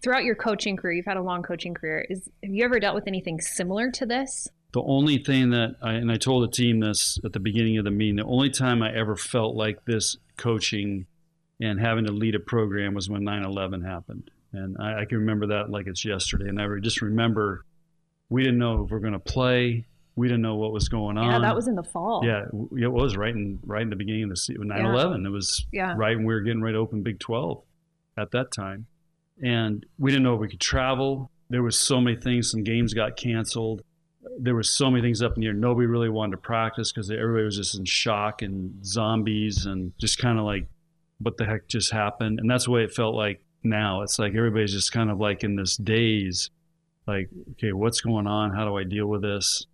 [0.00, 2.06] Throughout your coaching career, you've had a long coaching career.
[2.08, 4.46] Is have you ever dealt with anything similar to this?
[4.74, 7.84] The only thing that I and I told the team this at the beginning of
[7.84, 11.06] the meeting, the only time I ever felt like this coaching
[11.60, 15.48] and having to lead a program was when 9/11 happened and I, I, can remember
[15.48, 16.48] that like it's yesterday.
[16.48, 17.64] And I just remember
[18.30, 21.16] we didn't know if we are going to play We didn't know what was going
[21.16, 21.30] on.
[21.30, 22.22] Yeah, that was in the fall.
[22.24, 24.68] Yeah, it was right in right in the beginning of the season.
[24.68, 25.24] 9/11.
[25.26, 25.94] It was Yeah.
[25.96, 27.62] right when we were getting ready to open Big 12
[28.16, 28.86] at that time,
[29.42, 31.30] and we didn't know if we could travel.
[31.50, 32.50] There was so many things.
[32.50, 33.82] Some games got canceled.
[34.40, 35.52] There was so many things up in the air.
[35.54, 40.18] Nobody really wanted to practice because everybody was just in shock and zombies and just
[40.18, 40.68] kind of like,
[41.20, 42.38] what the heck just happened?
[42.40, 44.02] And that's the way it felt like now.
[44.02, 46.50] It's like everybody's just kind of like in this daze,
[47.06, 48.54] like, okay, what's going on?
[48.54, 49.66] How do I deal with this?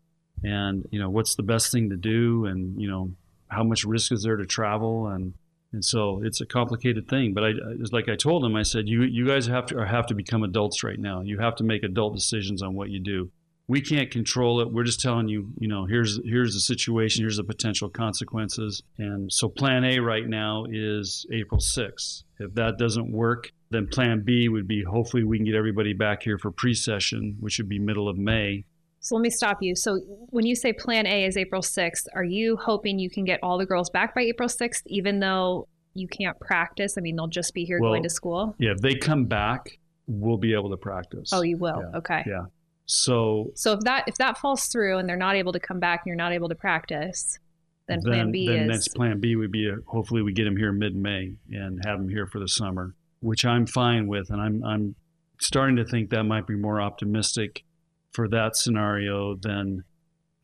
[0.43, 2.47] And you know, what's the best thing to do?
[2.47, 3.11] And you know,
[3.49, 5.09] how much risk is there to travel?
[5.09, 5.35] And
[5.75, 7.35] and so it's a complicated thing.
[7.35, 10.07] But I, it's like I told him, I said, you you guys have to have
[10.07, 11.21] to become adults right now.
[11.21, 13.31] You have to make adult decisions on what you do.
[13.67, 14.71] We can't control it.
[14.71, 18.83] We're just telling you, you know, here's here's the situation, here's the potential consequences.
[18.99, 22.23] And so plan A right now is April 6th.
[22.39, 26.23] If that doesn't work, then plan B would be hopefully we can get everybody back
[26.23, 28.65] here for pre-session, which would be middle of May.
[29.01, 29.77] So let me stop you.
[29.77, 33.39] So when you say plan A is April 6th, are you hoping you can get
[33.43, 36.95] all the girls back by April 6th, even though you can't practice?
[36.97, 38.55] I mean, they'll just be here Well, going to school.
[38.59, 41.31] Yeah, if they come back, we'll be able to practice.
[41.33, 41.83] Oh, you will.
[41.83, 41.99] Yeah.
[41.99, 42.23] Okay.
[42.27, 42.45] Yeah.
[42.87, 46.01] So So if that if that falls through and they're not able to come back
[46.01, 47.39] and you're not able to practice,
[47.89, 50.57] then, plan B then is next plan B would be uh hopefully we get them
[50.57, 54.65] here mid-May and have them here for the summer, which I'm fine with, and I'm
[54.65, 54.95] I'm
[55.41, 57.65] starting to think that might be more optimistic
[58.13, 59.85] for that scenario than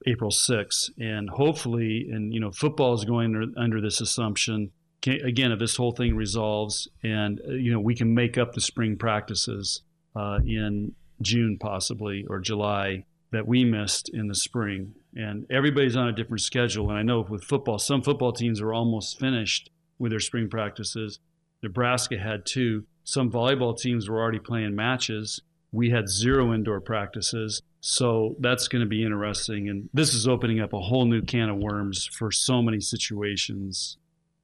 [0.07, 4.73] April 6th, and hopefully, and you know, football is going under, under this assumption.
[5.03, 8.53] Can, again, if this whole thing resolves, and uh, you know, we can make up
[8.53, 9.83] the spring practices
[10.17, 14.95] uh, in June possibly or July that we missed in the spring.
[15.15, 16.91] And everybody's on a different schedule.
[16.91, 21.21] And I know with football, some football teams are almost finished with their spring practices.
[21.63, 22.85] Nebraska had two.
[23.05, 25.41] Some volleyball teams were already playing matches.
[25.73, 27.63] We had zero indoor practices.
[27.81, 29.69] So that's going to be interesting.
[29.69, 33.97] And this is opening up a whole new can of worms for so many situations.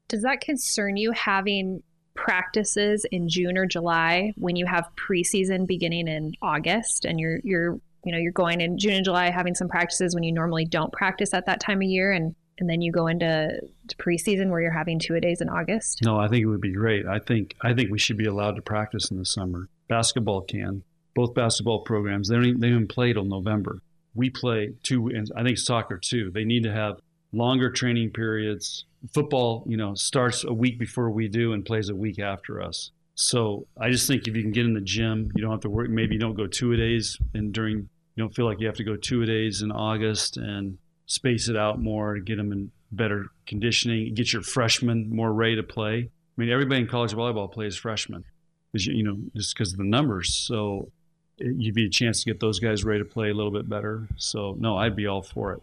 [0.09, 1.83] Does that concern you having
[2.15, 7.79] practices in June or July when you have preseason beginning in August and you're you're
[8.05, 10.93] you know you're going in June and July having some practices when you normally don't
[10.93, 13.61] practice at that time of year and and then you go into
[13.99, 16.01] preseason where you're having two a days in August?
[16.05, 17.07] No, I think it would be great.
[17.07, 19.69] I think I think we should be allowed to practice in the summer.
[19.89, 20.83] Basketball can.
[21.15, 23.83] Both basketball programs they don't even, they don't even play till November.
[24.15, 26.31] We play two, and I think soccer too.
[26.31, 27.01] They need to have
[27.33, 28.85] longer training periods.
[29.13, 32.91] Football, you know, starts a week before we do and plays a week after us.
[33.15, 35.71] So I just think if you can get in the gym, you don't have to
[35.71, 35.89] work.
[35.89, 38.77] Maybe you don't go two a days, and during you don't feel like you have
[38.77, 42.53] to go two a days in August and space it out more to get them
[42.53, 44.15] in better conditioning.
[44.15, 46.11] Get your freshmen more ready to play.
[46.11, 48.25] I mean, everybody in college volleyball plays freshmen,
[48.73, 50.35] you know, just because of the numbers.
[50.35, 50.91] So
[51.39, 53.69] it, you'd be a chance to get those guys ready to play a little bit
[53.69, 54.09] better.
[54.17, 55.63] So no, I'd be all for it.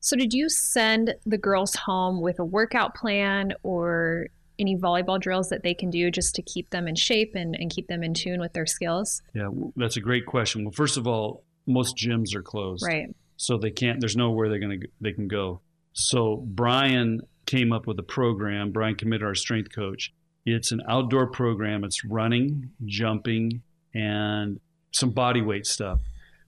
[0.00, 5.48] So did you send the girls home with a workout plan or any volleyball drills
[5.48, 8.14] that they can do just to keep them in shape and, and keep them in
[8.14, 9.20] tune with their skills?
[9.34, 10.64] Yeah, that's a great question.
[10.64, 12.84] Well, first of all, most gyms are closed.
[12.86, 13.14] Right.
[13.36, 15.60] So they can't there's nowhere they're to they can go.
[15.92, 20.12] So brian came up with a program brian committed our strength coach.
[20.44, 21.84] It's an outdoor program.
[21.84, 23.62] It's running jumping
[23.94, 24.60] and
[24.92, 26.00] some body weight stuff.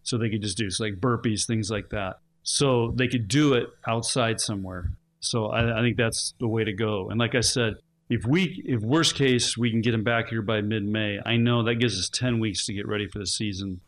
[0.03, 2.18] So they could just do so like burpees things like that.
[2.42, 4.92] So they could do it outside somewhere.
[5.20, 7.11] So I, I think that's the way to go.
[7.11, 7.74] And like i said
[8.09, 11.20] if we if worst case we can get them back here by mid-may.
[11.24, 13.81] I know that gives us 10 weeks to get ready for the season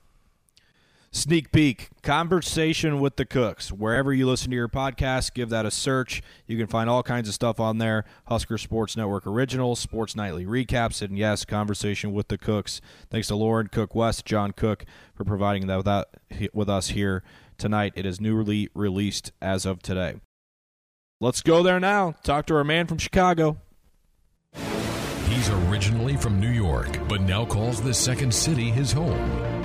[1.13, 3.73] Sneak peek, conversation with the cooks.
[3.73, 6.23] Wherever you listen to your podcast, give that a search.
[6.47, 10.47] You can find all kinds of stuff on there Husker Sports Network originals, sports nightly
[10.47, 12.81] recaps, and yes, conversation with the cooks.
[13.11, 16.07] Thanks to Lauren Cook West, John Cook, for providing that
[16.55, 17.25] with, us here
[17.59, 17.93] tonight.
[17.97, 20.21] It is newly released as of today.
[21.21, 22.15] Let's go there now.
[22.23, 23.57] Talk to our man from Chicago.
[25.27, 29.60] He's originally from New York, but now calls the second city his home.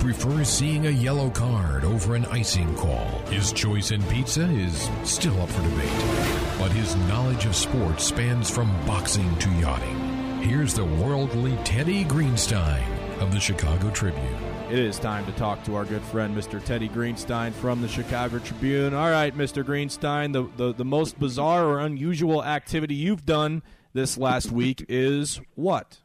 [0.00, 3.06] Prefers seeing a yellow card over an icing call.
[3.28, 8.50] His choice in pizza is still up for debate, but his knowledge of sports spans
[8.50, 10.40] from boxing to yachting.
[10.40, 12.82] Here's the worldly Teddy Greenstein
[13.20, 14.24] of the Chicago Tribune.
[14.70, 16.64] It is time to talk to our good friend, Mr.
[16.64, 18.94] Teddy Greenstein from the Chicago Tribune.
[18.94, 19.62] All right, Mr.
[19.62, 25.42] Greenstein, the, the, the most bizarre or unusual activity you've done this last week is
[25.56, 25.98] what?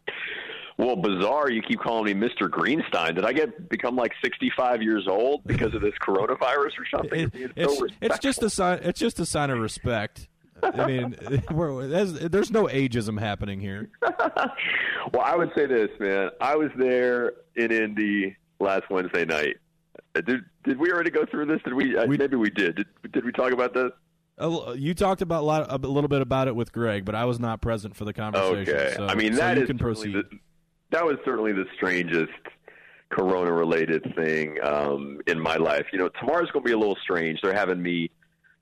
[0.77, 1.49] Well, bizarre.
[1.49, 2.49] You keep calling me Mr.
[2.49, 3.15] Greenstein.
[3.15, 7.31] Did I get become like 65 years old because of this coronavirus or something?
[7.33, 8.79] It- it's, so it's just a sign.
[8.83, 10.27] It's just a sign of respect.
[10.63, 11.15] I mean,
[11.51, 13.89] we're, there's, there's no ageism happening here.
[14.01, 16.29] well, I would say this, man.
[16.41, 19.57] I was there in Indy last Wednesday night.
[20.15, 21.61] Uh, Dude, did we already go through this?
[21.63, 21.95] Did we?
[21.95, 22.75] Uh, We- maybe we did.
[22.75, 22.87] did.
[23.11, 23.91] Did we talk about this?
[24.77, 27.39] You talked about a, lot, a little bit about it with Greg, but I was
[27.39, 28.75] not present for the conversation.
[28.75, 28.93] Okay.
[28.97, 30.13] So, I mean, so that you is can proceed.
[30.13, 30.23] the,
[30.91, 32.31] that was certainly the strangest
[33.09, 35.85] corona-related thing um, in my life.
[35.93, 37.39] You know, tomorrow's going to be a little strange.
[37.41, 38.11] They're having me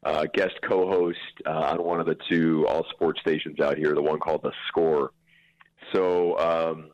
[0.03, 4.01] uh, guest co-host uh, on one of the two all sports stations out here, the
[4.01, 5.11] one called The Score.
[5.93, 6.89] So um,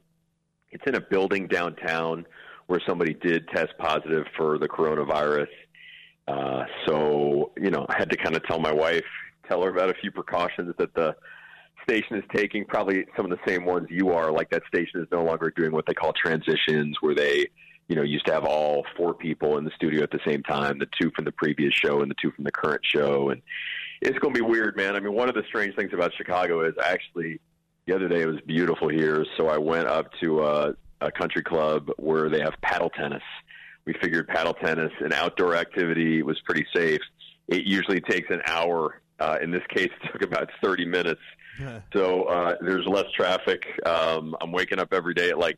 [0.71, 2.25] it's in a building downtown
[2.67, 5.47] where somebody did test positive for the coronavirus.
[6.27, 9.05] Uh, so, you know, I had to kind of tell my wife,
[9.47, 11.15] tell her about a few precautions that the
[11.89, 14.31] station is taking, probably some of the same ones you are.
[14.31, 17.47] Like that station is no longer doing what they call transitions, where they,
[17.87, 20.77] you know, used to have all four people in the studio at the same time,
[20.77, 23.29] the two from the previous show and the two from the current show.
[23.29, 23.41] And
[24.01, 24.95] it's going to be weird, man.
[24.95, 27.39] I mean, one of the strange things about Chicago is actually
[27.87, 31.41] the other day it was beautiful here, so I went up to a, a country
[31.41, 33.23] club where they have paddle tennis.
[33.85, 37.01] We figured paddle tennis, an outdoor activity, was pretty safe.
[37.47, 39.01] It usually takes an hour.
[39.19, 41.21] Uh, in this case, it took about 30 minutes.
[41.93, 43.63] So uh, there's less traffic.
[43.85, 45.57] Um, I'm waking up every day at like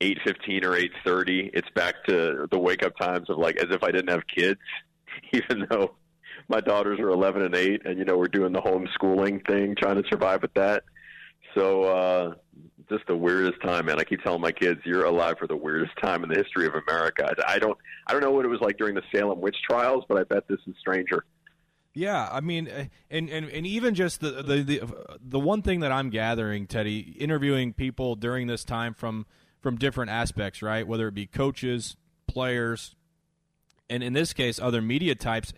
[0.00, 0.76] 8:15 or
[1.06, 1.50] 8:30.
[1.54, 4.60] It's back to the wake up times of like as if I didn't have kids,
[5.32, 5.94] even though
[6.48, 10.02] my daughters are 11 and 8, and you know we're doing the homeschooling thing, trying
[10.02, 10.84] to survive with that.
[11.54, 12.34] So uh,
[12.88, 13.98] just the weirdest time, man.
[13.98, 16.74] I keep telling my kids, "You're alive for the weirdest time in the history of
[16.74, 17.76] America." I don't,
[18.06, 20.48] I don't know what it was like during the Salem witch trials, but I bet
[20.48, 21.24] this is stranger.
[21.94, 25.60] Yeah, I mean, uh, and, and, and even just the, the the uh, the one
[25.60, 29.26] thing that I'm gathering, Teddy, interviewing people during this time from
[29.60, 30.86] from different aspects, right?
[30.86, 32.94] Whether it be coaches, players,
[33.90, 35.52] and in this case, other media types.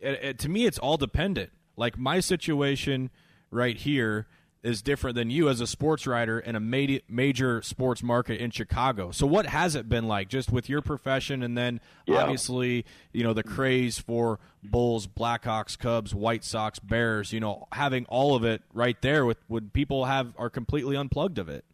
[0.00, 1.50] It, it, to me, it's all dependent.
[1.76, 3.10] Like my situation
[3.50, 4.26] right here
[4.64, 8.50] is different than you as a sports writer in a major, major sports market in
[8.50, 9.10] Chicago.
[9.10, 12.22] So, what has it been like, just with your profession, and then Yeah.
[12.22, 17.32] obviously, you know, the craze for Bulls, Blackhawks, Cubs, White Sox, Bears.
[17.32, 21.38] You know, having all of it right there with would people have are completely unplugged
[21.38, 21.64] of it.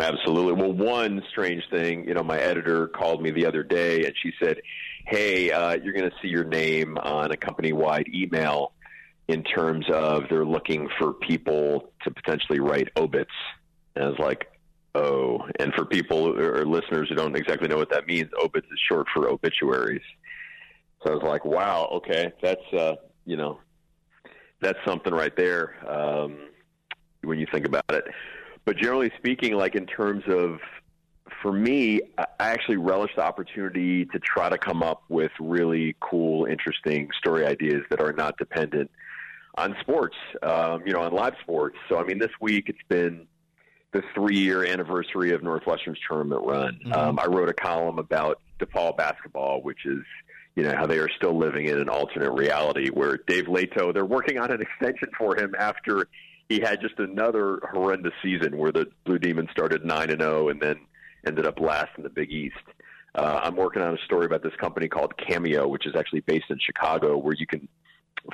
[0.00, 0.54] Absolutely.
[0.54, 4.32] Well, one strange thing, you know, my editor called me the other day and she
[4.42, 4.60] said,
[5.06, 8.72] "Hey, uh, you're going to see your name on a company-wide email
[9.28, 13.30] in terms of they're looking for people to potentially write obits."
[13.94, 14.50] And I was like,
[14.94, 18.80] "Oh." And for people or listeners who don't exactly know what that means, obits is
[18.88, 20.02] short for obituaries.
[21.02, 23.60] So I was like, "Wow, okay, that's uh, you know,
[24.60, 26.48] that's something right there." Um,
[27.22, 28.04] when you think about it
[28.64, 30.58] but generally speaking, like in terms of,
[31.42, 35.96] for me, I I actually relish the opportunity to try to come up with really
[36.00, 38.90] cool, interesting story ideas that are not dependent
[39.56, 41.76] on sports, um, you know, on live sports.
[41.88, 43.26] So, I mean, this week it's been
[43.92, 46.80] the three-year anniversary of Northwestern's tournament run.
[46.92, 50.02] Um, I wrote a column about DePaul basketball, which is
[50.56, 54.04] you know how they are still living in an alternate reality where Dave Leitao they're
[54.04, 56.08] working on an extension for him after
[56.48, 60.60] he had just another horrendous season where the Blue Demons started nine and zero and
[60.60, 60.76] then
[61.26, 62.56] ended up last in the Big East.
[63.14, 66.46] Uh, I'm working on a story about this company called Cameo, which is actually based
[66.50, 67.68] in Chicago, where you can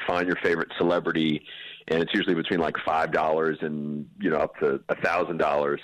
[0.07, 1.43] find your favorite celebrity,
[1.89, 5.81] and it's usually between like five dollars and you know up to a thousand dollars,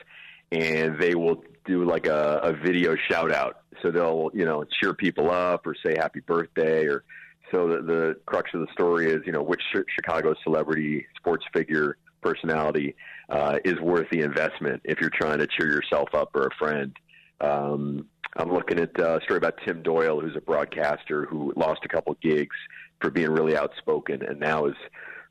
[0.53, 3.62] and they will do like a, a video shout out.
[3.83, 7.05] So they'll you know cheer people up or say happy birthday or
[7.53, 11.45] so the, the crux of the story is you know which Chi- Chicago celebrity sports
[11.53, 12.97] figure personality
[13.29, 16.97] uh, is worth the investment if you're trying to cheer yourself up or a friend.
[17.40, 18.07] Um,
[18.38, 21.88] I'm looking at uh, a story about Tim Doyle, who's a broadcaster who lost a
[21.88, 22.57] couple gigs
[23.01, 24.75] for being really outspoken, and now is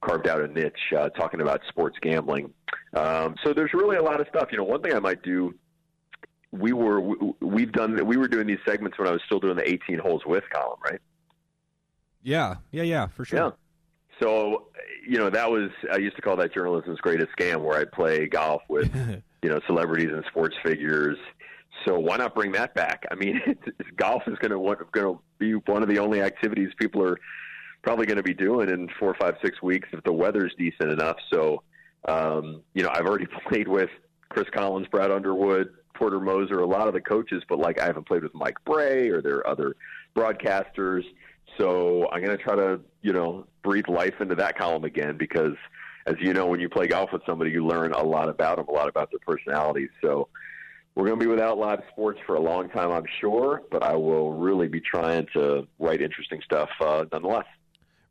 [0.02, 2.54] carved out a niche uh, talking about sports gambling.
[2.94, 4.50] Um, so there's really a lot of stuff.
[4.52, 5.54] You know, one thing I might do.
[6.52, 9.58] We were we- we've done we were doing these segments when I was still doing
[9.58, 11.02] the 18 holes with column, right?
[12.24, 13.40] Yeah, yeah, yeah, for sure.
[13.40, 13.50] Yeah.
[14.22, 14.68] So,
[15.06, 18.28] you know, that was I used to call that journalism's greatest scam, where I'd play
[18.28, 18.90] golf with,
[19.44, 21.18] you know, celebrities and sports figures.
[21.86, 23.04] So why not bring that back?
[23.12, 23.62] I mean, it's,
[23.98, 27.20] golf is going to going to be one of the only activities people are
[27.86, 31.18] probably going to be doing in four, five, six weeks if the weather's decent enough.
[31.32, 31.62] So,
[32.08, 33.90] um, you know, I've already played with
[34.30, 38.08] Chris Collins, Brad Underwood, Porter Moser, a lot of the coaches, but like I haven't
[38.08, 39.76] played with Mike Brey or their other
[40.16, 41.04] broadcasters.
[41.60, 45.56] So I'm going to try to, you know, breathe life into that column again because,
[46.08, 48.66] as you know, when you play golf with somebody, you learn a lot about them,
[48.68, 49.90] a lot about their personalities.
[50.02, 50.28] So
[50.96, 53.96] we're going to be without live sports for a long time, I'm sure, but I
[53.96, 57.46] will really be trying to write interesting stuff uh, nonetheless.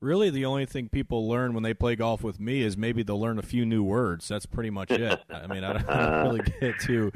[0.05, 3.19] Really, the only thing people learn when they play golf with me is maybe they'll
[3.19, 4.29] learn a few new words.
[4.29, 5.19] That's pretty much it.
[5.31, 7.11] I mean, I don't, I don't really get too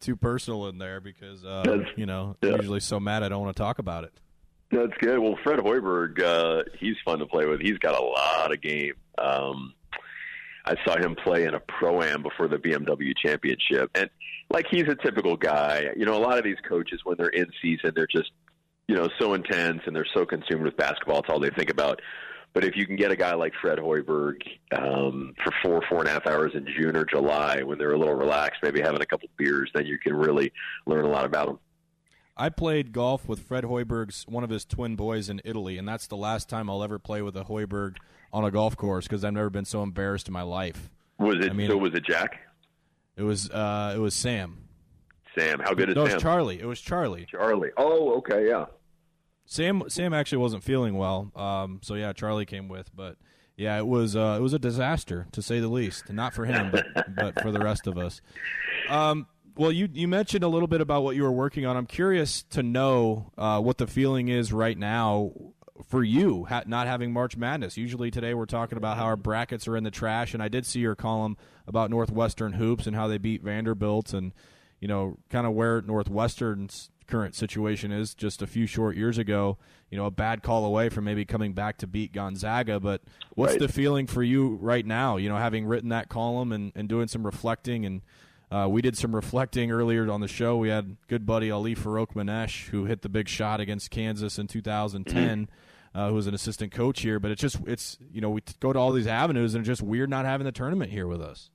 [0.00, 2.50] too personal in there because uh, you know yeah.
[2.50, 4.12] I'm usually so mad I don't want to talk about it.
[4.72, 5.20] That's good.
[5.20, 7.60] Well, Fred Hoiberg, uh, he's fun to play with.
[7.60, 8.94] He's got a lot of game.
[9.16, 9.74] Um,
[10.64, 14.10] I saw him play in a pro am before the BMW Championship, and
[14.50, 15.86] like he's a typical guy.
[15.96, 18.32] You know, a lot of these coaches when they're in season, they're just
[18.88, 21.20] you know so intense and they're so consumed with basketball.
[21.20, 22.00] It's all they think about.
[22.52, 24.36] But if you can get a guy like Fred Hoiberg
[24.70, 27.98] um, for four, four and a half hours in June or July when they're a
[27.98, 30.52] little relaxed, maybe having a couple beers, then you can really
[30.86, 31.58] learn a lot about them.
[32.36, 36.06] I played golf with Fred Hoiberg's one of his twin boys in Italy, and that's
[36.06, 37.96] the last time I'll ever play with a Hoiberg
[38.32, 40.90] on a golf course because I've never been so embarrassed in my life.
[41.18, 41.50] Was it?
[41.50, 42.40] I mean, so was it Jack?
[43.16, 43.48] It was.
[43.50, 44.63] Uh, it was Sam.
[45.34, 46.10] Sam, how good is no, Sam?
[46.10, 46.60] it was Charlie.
[46.60, 47.26] It was Charlie.
[47.30, 47.70] Charlie.
[47.76, 48.66] Oh, okay, yeah.
[49.46, 53.16] Sam Sam actually wasn't feeling well, um, so yeah, Charlie came with, but
[53.56, 56.10] yeah, it was uh, it was a disaster to say the least.
[56.10, 58.20] Not for him, but but for the rest of us.
[58.88, 59.26] Um,
[59.56, 61.76] well, you you mentioned a little bit about what you were working on.
[61.76, 65.32] I'm curious to know uh, what the feeling is right now
[65.88, 67.76] for you, ha- not having March Madness.
[67.76, 70.66] Usually today we're talking about how our brackets are in the trash, and I did
[70.66, 74.32] see your column about Northwestern hoops and how they beat Vanderbilt, and
[74.84, 78.14] you know, kind of where Northwestern's current situation is.
[78.14, 79.56] Just a few short years ago,
[79.90, 82.78] you know, a bad call away from maybe coming back to beat Gonzaga.
[82.78, 83.60] But what's right.
[83.60, 85.16] the feeling for you right now?
[85.16, 88.02] You know, having written that column and, and doing some reflecting and.
[88.52, 90.56] Uh, we did some reflecting earlier on the show.
[90.58, 95.46] We had good buddy Ali Farokhmanesh, who hit the big shot against Kansas in 2010,
[95.46, 95.98] mm-hmm.
[95.98, 97.18] uh, who was an assistant coach here.
[97.18, 99.82] But it's just, it's you know, we go to all these avenues, and it's just
[99.82, 101.50] weird not having the tournament here with us.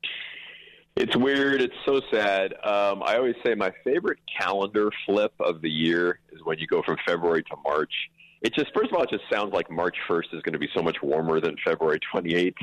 [0.95, 1.61] It's weird.
[1.61, 2.53] It's so sad.
[2.63, 6.81] Um, I always say my favorite calendar flip of the year is when you go
[6.83, 7.93] from February to March.
[8.41, 10.69] It just, first of all, it just sounds like March 1st is going to be
[10.75, 12.53] so much warmer than February 28th.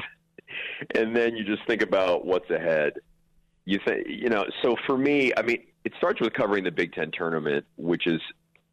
[0.95, 2.95] And then you just think about what's ahead.
[3.65, 6.93] You think, you know, so for me, I mean, it starts with covering the Big
[6.93, 8.21] Ten tournament, which is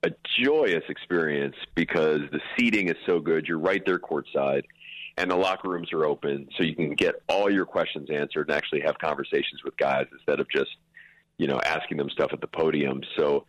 [0.04, 0.12] a
[0.44, 3.48] joyous experience because the seating is so good.
[3.48, 4.64] You're right there courtside
[5.18, 8.58] and the locker rooms are open so you can get all your questions answered and
[8.58, 10.72] actually have conversations with guys instead of just
[11.38, 13.02] you know asking them stuff at the podium.
[13.18, 13.46] So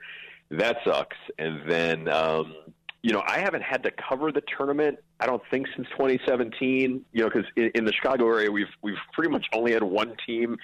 [0.50, 1.16] that sucks.
[1.38, 2.54] And then um
[3.02, 7.22] you know i haven't had to cover the tournament i don't think since 2017 you
[7.22, 10.56] know because in, in the chicago area we've we've pretty much only had one team.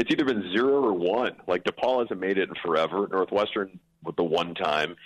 [0.00, 1.36] It's either been zero or one.
[1.46, 3.08] Like depaul hasn't made it in forever.
[3.10, 4.96] Northwestern with the one time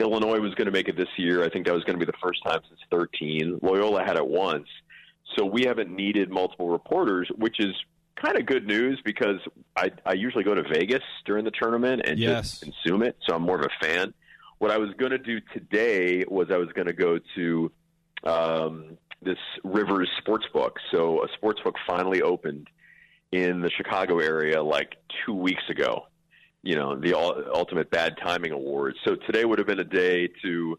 [0.00, 1.44] Illinois was going to make it this year.
[1.44, 3.60] I think that was going to be the first time since 13.
[3.62, 4.66] Loyola had it once.
[5.36, 7.74] So we haven't needed multiple reporters, which is
[8.16, 9.38] kind of good news because
[9.76, 12.60] I, I usually go to Vegas during the tournament and yes.
[12.60, 13.16] just consume it.
[13.26, 14.14] So I'm more of a fan.
[14.58, 17.72] What I was going to do today was I was going to go to
[18.24, 20.72] um, this Rivers Sportsbook.
[20.90, 22.68] So a sportsbook finally opened
[23.32, 26.06] in the Chicago area like two weeks ago.
[26.64, 28.96] You know, the ultimate bad timing awards.
[29.04, 30.78] So today would have been a day to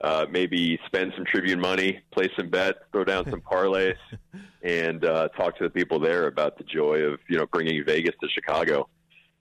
[0.00, 3.96] uh, maybe spend some Tribune money, play some bets, throw down some parlays,
[4.62, 8.14] and uh, talk to the people there about the joy of you know bringing Vegas
[8.22, 8.88] to Chicago.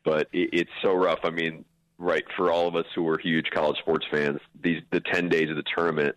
[0.03, 1.19] But it, it's so rough.
[1.23, 1.63] I mean,
[1.97, 5.49] right for all of us who are huge college sports fans, these the ten days
[5.49, 6.15] of the tournament.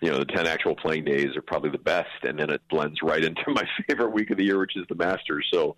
[0.00, 3.02] You know, the ten actual playing days are probably the best, and then it blends
[3.02, 5.46] right into my favorite week of the year, which is the Masters.
[5.52, 5.76] So,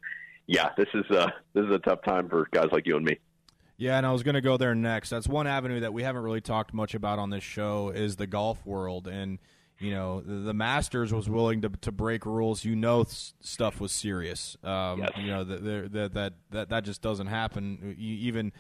[0.53, 3.19] yeah, this is uh, this is a tough time for guys like you and me.
[3.79, 5.09] Yeah, and I was going to go there next.
[5.09, 8.27] That's one avenue that we haven't really talked much about on this show is the
[8.27, 9.39] golf world, and
[9.79, 12.67] you know the, Masters was willing to to break rules.
[12.67, 14.59] You know, stuff was serious.
[14.63, 15.13] Um, yes.
[15.17, 17.97] You know that that that that that just doesn't happen.
[17.99, 18.53] You even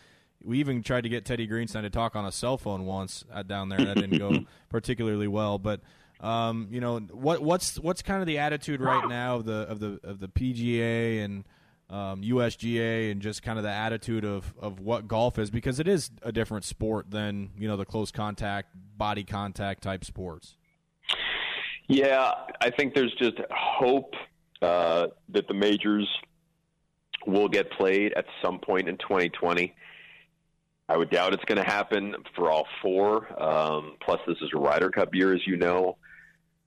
[0.43, 3.43] we even tried to get Teddy Greenstein to talk on a cell phone once uh,
[3.43, 3.85] down there.
[3.85, 5.81] That didn't go particularly well, but.
[6.21, 7.43] Um, you know what?
[7.43, 11.25] What's what's kind of the attitude right now of the of the of the PGA
[11.25, 11.43] and
[11.93, 15.87] um, USGA and just kind of the attitude of, of what golf is because it
[15.87, 20.57] is a different sport than you know the close contact, body contact type sports.
[21.89, 24.15] Yeah, I think there's just hope
[24.63, 26.09] uh, that the majors
[27.27, 29.75] will get played at some point in 2020.
[30.89, 33.41] I would doubt it's going to happen for all four.
[33.41, 35.99] Um, plus, this is a Ryder Cup year, as you know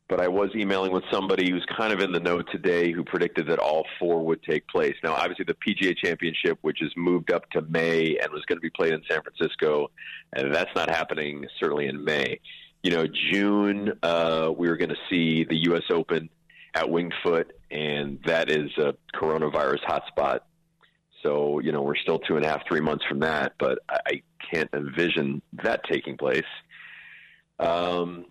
[0.08, 3.48] but I was emailing with somebody who's kind of in the know today who predicted
[3.48, 4.96] that all four would take place.
[5.04, 8.62] Now, obviously, the PGA Championship, which is moved up to May and was going to
[8.62, 9.90] be played in San Francisco,
[10.34, 12.40] and that's not happening certainly in May.
[12.84, 15.84] You know, June, uh, we were going to see the U.S.
[15.90, 16.30] Open
[16.76, 20.42] at Winged Foot, and that is a coronavirus hotspot.
[21.24, 24.22] So, you know, we're still two and a half, three months from that, but I
[24.54, 26.44] can't envision that taking place.
[27.60, 28.26] Um,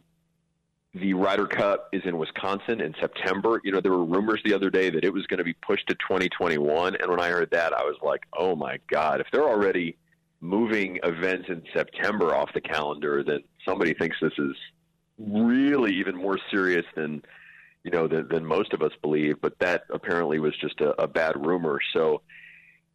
[0.94, 3.60] the Ryder Cup is in Wisconsin in September.
[3.64, 5.88] You know, there were rumors the other day that it was going to be pushed
[5.88, 6.96] to 2021.
[7.00, 9.96] And when I heard that, I was like, oh my God, if they're already
[10.40, 14.54] moving events in September off the calendar, then somebody thinks this is
[15.18, 17.22] really even more serious than
[17.82, 19.40] you know than, than most of us believe.
[19.40, 21.80] But that apparently was just a, a bad rumor.
[21.92, 22.22] So,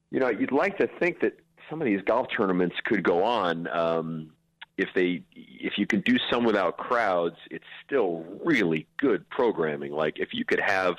[0.10, 1.34] you know, you'd like to think that
[1.70, 3.68] some of these golf tournaments could go on.
[3.68, 4.32] Um,
[4.80, 9.92] if they if you can do some without crowds, it's still really good programming.
[9.92, 10.96] Like if you could have,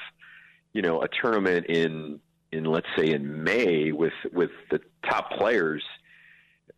[0.72, 2.20] you know, a tournament in
[2.52, 5.82] in let's say in May with with the top players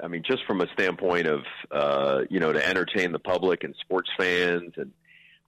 [0.03, 1.40] I mean, just from a standpoint of
[1.70, 4.92] uh, you know to entertain the public and sports fans, and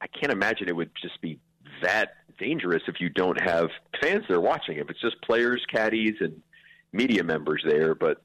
[0.01, 1.41] I can't imagine it would just be
[1.83, 4.79] that dangerous if you don't have fans there watching.
[4.79, 6.41] If it's just players, caddies, and
[6.93, 8.23] media members there, but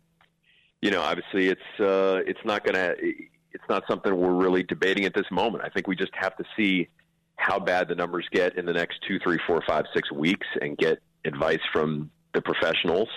[0.82, 5.14] you know, obviously, it's uh, it's not gonna it's not something we're really debating at
[5.14, 5.64] this moment.
[5.66, 6.88] I think we just have to see
[7.36, 10.78] how bad the numbers get in the next two, three, four, five, six weeks, and
[10.78, 13.10] get advice from the professionals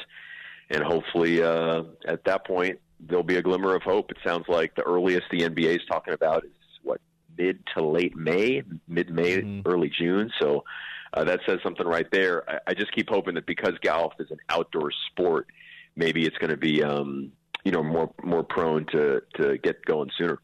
[0.73, 4.11] and hopefully uh, at that point there'll be a glimmer of hope.
[4.11, 6.51] It sounds like the earliest the NBA is talking about is
[6.83, 7.01] what
[7.37, 9.69] mid to late May, mid May, mm-hmm.
[9.69, 10.31] early June.
[10.41, 10.65] So
[11.13, 12.49] uh, that says something right there.
[12.49, 15.49] I, I just keep hoping that because golf is an outdoor sport,
[15.97, 17.33] maybe it's going to be um,
[17.65, 20.39] you know more more prone to to get going sooner.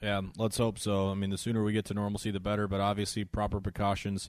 [0.00, 1.10] Yeah, let's hope so.
[1.10, 2.66] I mean, the sooner we get to normalcy, the better.
[2.66, 4.28] But obviously, proper precautions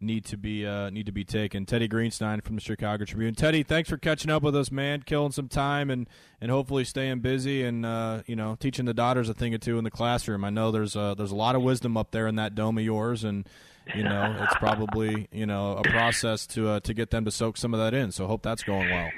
[0.00, 1.64] need to be uh, need to be taken.
[1.64, 3.34] Teddy Greenstein from the Chicago Tribune.
[3.34, 5.02] Teddy, thanks for catching up with us, man.
[5.02, 6.08] Killing some time and
[6.40, 9.78] and hopefully staying busy and uh, you know teaching the daughters a thing or two
[9.78, 10.44] in the classroom.
[10.44, 12.84] I know there's uh, there's a lot of wisdom up there in that dome of
[12.84, 13.48] yours, and
[13.94, 17.56] you know it's probably you know a process to uh, to get them to soak
[17.56, 18.12] some of that in.
[18.12, 19.10] So hope that's going well.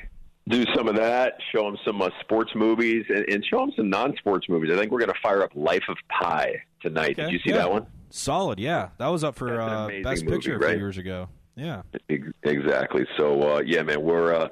[0.48, 1.34] Do some of that.
[1.52, 4.70] Show them some uh, sports movies and, and show them some non-sports movies.
[4.72, 7.18] I think we're going to fire up Life of Pi tonight.
[7.18, 7.24] Okay.
[7.24, 7.58] Did you see yeah.
[7.58, 7.86] that one?
[8.10, 8.88] Solid, yeah.
[8.98, 11.28] That was up for uh, best movie, picture a few years ago.
[11.56, 11.82] Yeah,
[12.44, 13.04] exactly.
[13.16, 14.48] So uh, yeah, man, we're uh,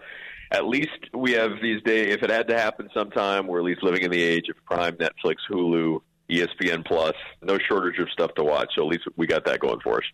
[0.50, 2.12] at least we have these days.
[2.12, 4.96] If it had to happen sometime, we're at least living in the age of Prime,
[4.96, 7.14] Netflix, Hulu, ESPN Plus.
[7.42, 8.70] No shortage of stuff to watch.
[8.74, 10.04] So at least we got that going for us.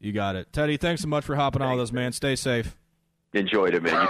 [0.00, 0.76] You got it, Teddy.
[0.78, 2.12] Thanks so much for hopping on with us, man.
[2.12, 2.76] Stay safe.
[3.34, 4.08] Enjoyed it, man.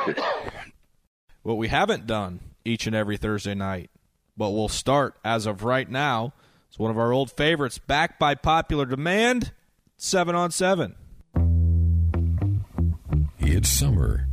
[1.43, 3.91] What we haven't done each and every Thursday night,
[4.37, 6.33] but we'll start as of right now
[6.69, 9.53] it's one of our old favorites, backed by popular demand.
[9.97, 10.95] Seven on seven.
[13.41, 14.29] It's summer.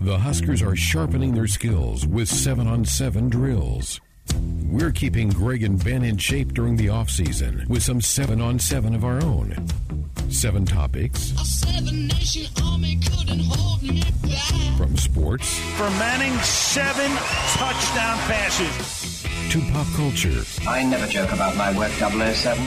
[0.00, 4.00] The Huskers are sharpening their skills with seven on seven drills.
[4.64, 8.58] We're keeping Greg and Ben in shape during the off season with some seven on
[8.58, 9.66] seven of our own.
[10.30, 11.32] Seven topics.
[11.42, 12.10] Seven
[14.76, 15.58] from sports.
[15.76, 17.10] For Manning, seven
[17.56, 20.42] touchdown passes to pop culture.
[20.68, 22.62] I never joke about my work, 007.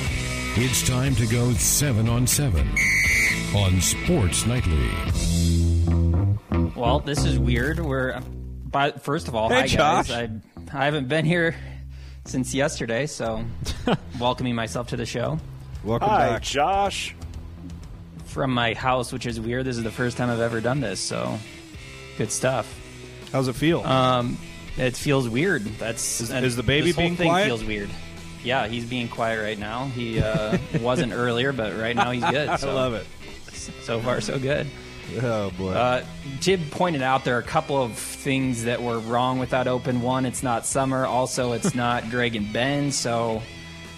[0.56, 2.68] It's time to go 7 on 7
[3.56, 4.90] on Sports Nightly.
[6.76, 7.80] Well, this is weird.
[7.80, 8.20] We're
[8.66, 10.10] but first of all, hey, hi Josh.
[10.10, 10.30] guys.
[10.74, 11.56] I, I haven't been here
[12.26, 13.46] since yesterday, so
[14.20, 15.40] welcoming myself to the show.
[15.84, 17.16] Welcome hi, back, Josh.
[18.32, 19.66] From my house, which is weird.
[19.66, 21.38] This is the first time I've ever done this, so
[22.18, 22.80] good stuff.
[23.34, 23.82] How's it feel?
[23.82, 24.38] Um,
[24.78, 25.64] it feels weird.
[25.64, 27.48] That's is, is the baby being thing quiet?
[27.48, 27.90] Feels weird.
[28.42, 29.88] Yeah, he's being quiet right now.
[29.88, 32.50] He uh, wasn't earlier, but right now he's good.
[32.60, 32.70] So.
[32.70, 33.06] I love it.
[33.84, 34.66] So far, so good.
[35.22, 35.72] Oh boy.
[35.74, 36.06] Uh,
[36.40, 40.02] Jib pointed out there are a couple of things that were wrong with that open.
[40.02, 41.06] One, it's not summer.
[41.06, 42.94] Also, it's not Greg and Ben.
[42.94, 43.42] So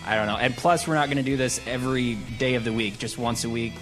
[0.08, 0.38] I don't know.
[0.38, 3.44] And plus, we're not going to do this every day of the week, just once
[3.44, 3.74] a week.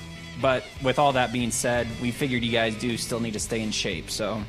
[0.42, 3.62] But with all that being said, we figured you guys do still need to stay
[3.62, 4.10] in shape.
[4.10, 4.44] So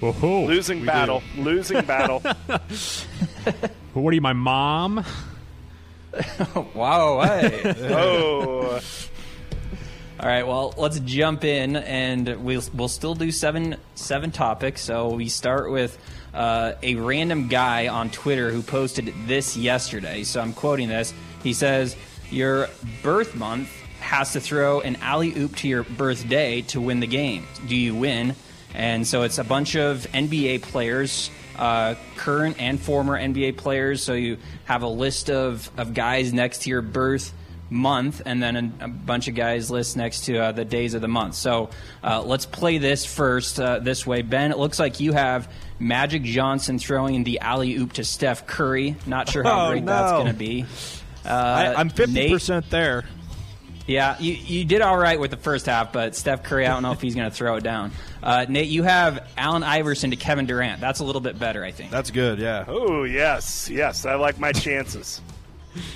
[0.00, 2.20] Whoa, losing battle, losing battle.
[3.94, 5.04] what are you, my mom?
[6.74, 7.20] wow!
[7.20, 7.74] Hey.
[7.90, 8.80] oh.
[10.20, 14.82] All right, well, let's jump in, and we'll we'll still do seven seven topics.
[14.82, 15.98] So we start with
[16.32, 20.22] uh, a random guy on Twitter who posted this yesterday.
[20.22, 21.12] So I'm quoting this.
[21.42, 21.96] He says,
[22.30, 22.68] "Your
[23.02, 23.70] birth month
[24.08, 27.46] has to throw an alley oop to your birthday to win the game.
[27.66, 28.34] Do you win?"
[28.74, 34.02] And so it's a bunch of NBA players, uh, current and former NBA players.
[34.02, 37.32] So you have a list of, of guys next to your birth
[37.70, 41.02] month, and then a, a bunch of guys list next to uh, the days of
[41.02, 41.34] the month.
[41.34, 41.70] So
[42.02, 44.22] uh, let's play this first uh, this way.
[44.22, 48.96] Ben, it looks like you have Magic Johnson throwing the alley oop to Steph Curry.
[49.06, 49.92] Not sure how oh, great no.
[49.92, 50.66] that's going to be.
[51.24, 53.04] I, I'm 50% Nate, there.
[53.88, 56.82] Yeah, you, you did all right with the first half, but Steph Curry, I don't
[56.84, 57.90] know if he's going to throw it down.
[58.22, 60.80] Uh, Nate, you have Allen Iverson to Kevin Durant.
[60.80, 61.90] That's a little bit better, I think.
[61.90, 62.64] That's good, yeah.
[62.68, 63.68] Oh, yes.
[63.68, 65.20] Yes, I like my chances.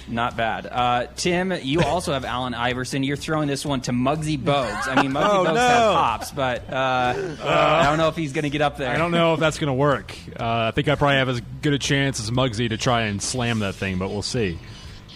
[0.07, 0.67] Not bad.
[0.67, 3.03] Uh, Tim, you also have Allen Iverson.
[3.03, 4.87] You're throwing this one to Muggsy Bogues.
[4.87, 5.61] I mean, Muggsy Oh, Bogues no.
[5.61, 8.91] has hops, but uh, I don't know if he's going to get up there.
[8.91, 10.15] I don't know if that's going to work.
[10.39, 13.21] Uh, I think I probably have as good a chance as Muggsy to try and
[13.21, 14.59] slam that thing, but we'll see.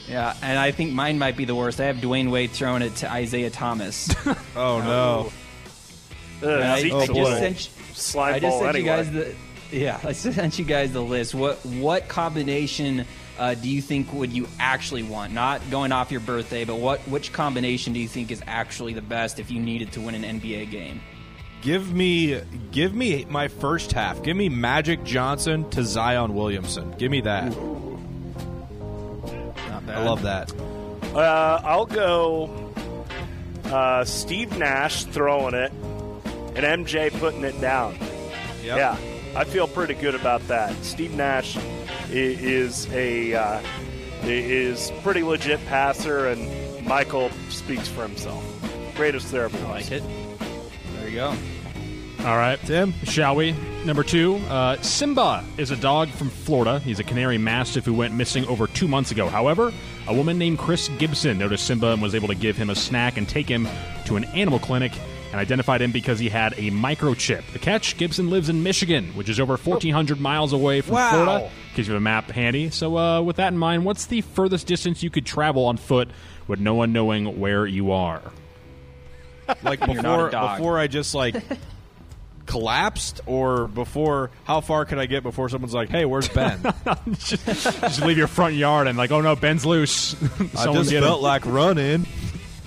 [0.09, 1.81] Yeah, and I think mine might be the worst.
[1.81, 4.15] I have Dwyane Wade throwing it to Isiah Thomas.
[4.57, 5.33] Oh no!
[6.43, 8.81] Ugh, I, Zeke's I a just sent, slime I just ball sent anyway.
[8.81, 9.35] you guys the
[9.71, 10.01] yeah.
[10.03, 11.35] I sent you guys the list.
[11.35, 13.05] What what combination
[13.39, 15.33] uh, do you think would you actually want?
[15.33, 19.03] Not going off your birthday, but what which combination do you think is actually the
[19.03, 21.01] best if you needed to win an NBA game?
[21.63, 22.41] Give me,
[22.71, 24.23] give me my first half.
[24.23, 26.95] Give me Magic Johnson to Zion Williamson.
[26.97, 27.51] Give me that.
[27.51, 27.99] Not
[29.87, 29.99] bad.
[29.99, 30.53] I love that.
[31.15, 32.73] Uh, I'll go
[33.67, 35.73] uh, Steve Nash throwing it
[36.55, 37.97] and MJ putting it down.
[38.63, 38.77] Yep.
[38.79, 38.97] Yeah,
[39.37, 40.75] I feel pretty good about that.
[40.85, 41.57] Steve Nash
[42.11, 43.61] is a uh,
[44.23, 48.43] is pretty legit passer, and Michael speaks for himself.
[48.97, 50.03] Greatest there ever I like it.
[50.97, 51.35] There you go.
[52.27, 53.55] All right, Tim, shall we?
[53.85, 56.81] Number two, uh, Simba is a dog from Florida.
[56.81, 59.29] He's a Canary Mastiff who went missing over two months ago.
[59.29, 59.73] However,
[60.09, 63.17] a woman named Chris Gibson noticed Simba and was able to give him a snack
[63.17, 63.69] and take him
[64.07, 64.91] to an animal clinic
[65.31, 67.45] and identified him because he had a microchip.
[67.53, 71.11] The catch Gibson lives in Michigan, which is over 1,400 miles away from Wow.
[71.11, 71.45] Florida.
[71.45, 72.71] In case you have a map handy.
[72.71, 76.09] So, uh, with that in mind, what's the furthest distance you could travel on foot
[76.49, 78.21] with no one knowing where you are?
[79.63, 81.37] Like You're not a before, before I just like
[82.47, 86.61] collapsed, or before how far could I get before someone's like, "Hey, where's Ben?"
[87.19, 90.15] just, just leave your front yard and like, oh no, Ben's loose.
[90.23, 91.23] I Someone just felt him.
[91.23, 92.07] like running.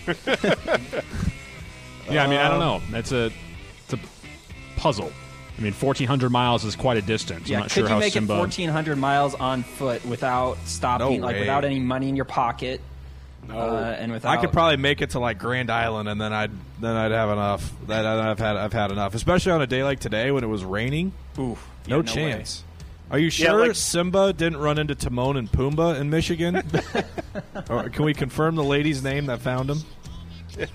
[2.10, 2.82] Yeah, I mean, I don't know.
[2.92, 3.32] That's a
[3.84, 4.00] it's a
[4.78, 5.12] puzzle.
[5.58, 7.48] I mean, fourteen hundred miles is quite a distance.
[7.50, 8.34] Yeah, I'm not could sure you how make Simba.
[8.34, 12.82] it 1,400 miles on foot without stopping, No like without any money in your pocket?
[13.50, 16.52] Uh, and without I could probably make it to like Grand Island, and then I'd
[16.80, 17.72] then I'd have enough.
[17.88, 20.64] That I've had I've had enough, especially on a day like today when it was
[20.64, 21.14] raining.
[21.38, 22.64] Oof, No, yeah, chance.
[23.12, 26.62] Are you Yeah, sure like- Simba didn't run into Timon and Pumbaa in Michigan?
[27.70, 29.80] or can we confirm the lady's name that found him?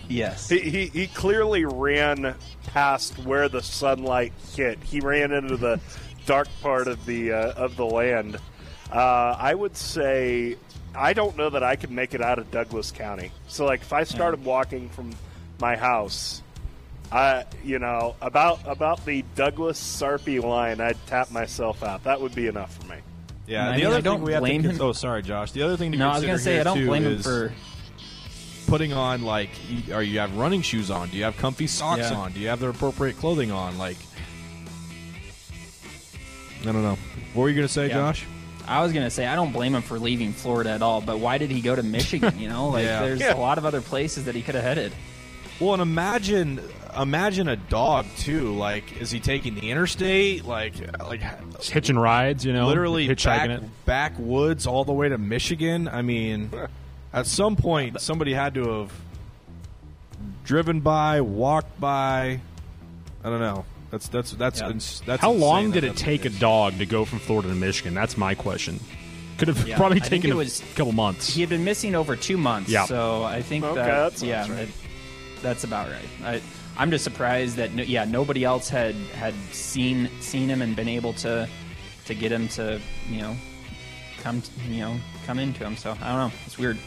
[0.09, 0.49] Yes.
[0.49, 2.35] He, he, he clearly ran
[2.69, 4.83] past where the sunlight hit.
[4.83, 5.79] He ran into the
[6.27, 8.39] dark part of the uh, of the land.
[8.93, 10.57] Uh, I would say
[10.97, 13.31] I don't know that I could make it out of Douglas County.
[13.49, 15.11] So like if I started walking from
[15.61, 16.43] my house,
[17.13, 22.05] I you know about about the Douglas Sarpy line, I'd tap myself out.
[22.05, 22.97] That would be enough for me.
[23.47, 23.69] Yeah.
[23.69, 24.83] I the mean, other I don't thing we have to blame cons- him.
[24.83, 25.53] Oh, sorry, Josh.
[25.53, 27.05] The other thing to No, I was consider gonna say here, I don't too, blame
[27.05, 27.53] him is for.
[28.69, 29.51] putting on like
[29.93, 31.09] are you have running shoes on?
[31.11, 32.15] Do you have comfy socks Yeah.
[32.17, 32.33] on?
[32.33, 33.77] Do you have the appropriate clothing on?
[33.79, 33.97] Like
[36.63, 36.97] I don't know.
[37.35, 37.95] What were you going to say, Yeah.
[37.95, 38.27] Josh?
[38.67, 41.39] I was gonna say I don't blame him for leaving Florida at all, but why
[41.39, 42.39] did he go to Michigan?
[42.39, 43.01] You know, like Yeah.
[43.03, 43.35] there's Yeah.
[43.35, 44.93] a lot of other places that he could have headed.
[45.61, 46.61] Well, and imagine
[46.99, 48.55] imagine a dog too.
[48.55, 50.45] Like, is he taking the interstate?
[50.45, 51.21] Like, like
[51.57, 53.63] Just hitching rides, you know, literally hitchhiking back, it.
[53.85, 55.89] backwoods all the way to Michigan.
[55.89, 56.51] I mean,
[57.13, 58.93] at some point, somebody had to have
[60.45, 62.41] driven by, walked by.
[63.23, 63.65] I don't know.
[63.95, 64.71] That's that's that's Yeah.
[64.71, 67.95] ins- that's How long did it take a dog to go from Florida to Michigan?
[67.95, 68.81] That's my question.
[69.39, 71.33] Could have Yeah, probably taken it a was- couple months.
[71.33, 72.87] He had been missing over two months, Yeah.
[72.87, 74.67] so I think Okay, that, that yeah, right.
[74.67, 76.09] that- that's about right.
[76.25, 76.41] I,
[76.77, 80.89] I'm just surprised that no, yeah nobody else had had seen seen him and been
[80.89, 81.49] able to
[82.07, 83.37] to get him to you know
[84.25, 85.77] come you know come into him.
[85.77, 86.33] So I don't know.
[86.47, 86.79] It's weird.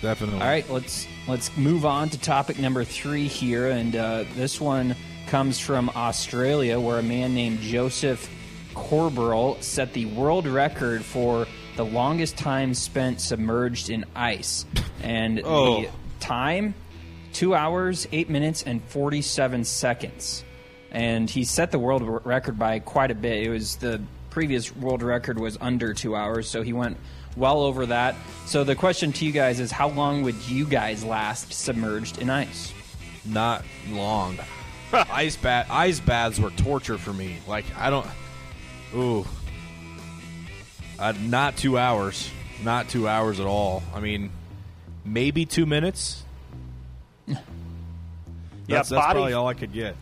[0.00, 0.40] Definitely.
[0.40, 4.96] All right, let's let's move on to topic number three here, and uh, this one
[5.26, 8.28] comes from Australia, where a man named Joseph
[8.74, 11.46] Corberell set the world record for
[11.76, 14.64] the longest time spent submerged in ice,
[15.02, 15.82] and Oh.
[15.82, 15.88] the
[16.20, 16.74] time
[17.32, 20.44] two hours eight minutes and forty seven seconds,
[20.92, 23.44] and he set the world record by quite a bit.
[23.44, 24.00] It was the
[24.30, 26.96] previous world record was under two hours, so he went
[27.36, 28.14] well over that.
[28.46, 32.30] So the question to you guys is, how long would you guys last submerged in
[32.30, 32.72] ice?
[33.24, 34.38] Not long.
[34.92, 37.38] ice bath ice baths were torture for me.
[37.48, 38.06] Like I don't.
[38.94, 39.26] Ooh.
[40.98, 42.30] Uh, not two hours.
[42.62, 43.82] Not two hours at all.
[43.94, 44.30] I mean,
[45.04, 46.22] maybe two minutes.
[48.66, 49.94] Yeah, That's, that's body- probably all I could get.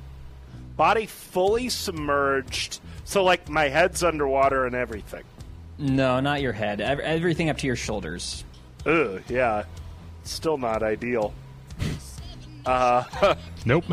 [0.77, 5.25] Body fully submerged, so like my head's underwater and everything.
[5.79, 6.81] No, not your head.
[6.81, 8.45] Ev- Everything up to your shoulders.
[8.87, 9.65] Ugh, yeah,
[10.23, 11.35] still not ideal.
[12.65, 13.35] Uh,
[13.67, 13.85] Nope.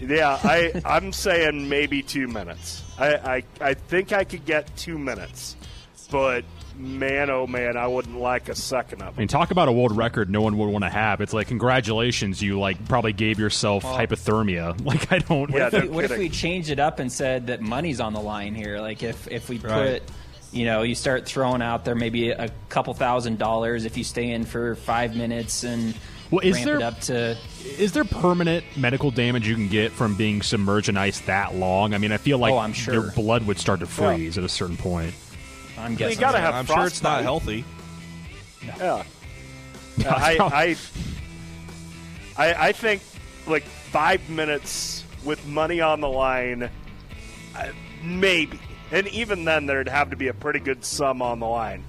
[0.00, 2.82] Yeah, I I'm saying maybe two minutes.
[2.98, 5.56] I, I I think I could get two minutes,
[6.10, 6.44] but
[6.76, 9.16] man, oh man, I wouldn't like a second of It.
[9.16, 11.20] I mean, talk about a world record no one would want to have.
[11.20, 14.80] It's like, congratulations, you like probably gave yourself hypothermia.
[14.84, 15.50] Like, I don't.
[15.50, 18.20] What, if we, what if we changed it up and said that money's on the
[18.20, 18.80] line here?
[18.80, 20.02] Like if if we put, Right.
[20.52, 24.30] you know, you start throwing out there maybe a couple thousand dollars if you stay
[24.30, 25.94] in for five minutes and
[26.30, 27.36] Well, is ramp there- it up to.
[27.78, 31.94] Is there permanent medical damage you can get from being submerged in ice that long?
[31.94, 32.94] I mean, I feel like Oh, I'm sure.
[32.94, 35.14] your blood would start to freeze at a certain point.
[35.78, 36.16] I'm guessing.
[36.16, 37.24] You gotta have I'm sure it's not frostbite.
[37.24, 37.64] healthy.
[38.78, 39.02] Yeah.
[40.06, 40.76] I,
[42.36, 43.02] I, I, I think
[43.46, 46.68] like five minutes with money on the line,
[47.56, 47.68] uh,
[48.02, 48.58] maybe.
[48.90, 51.84] And even then, there'd have to be a pretty good sum on the line.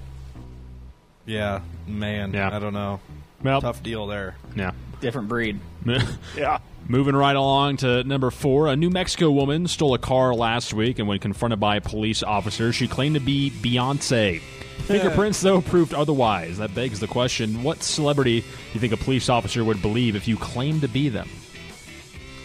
[1.26, 2.32] Yeah, man.
[2.32, 2.54] Yeah.
[2.54, 3.00] I don't know.
[3.42, 4.36] Well, Tough deal there.
[4.54, 4.72] Yeah.
[5.00, 5.60] Different breed.
[6.36, 6.58] Yeah.
[6.88, 10.98] Moving right along to number four, a New Mexico woman stole a car last week,
[10.98, 14.40] and when confronted by a police officer, she claimed to be Beyonce.
[14.86, 16.58] Fingerprints, though, proved otherwise.
[16.58, 20.26] That begs the question: What celebrity do you think a police officer would believe if
[20.26, 21.28] you claim to be them?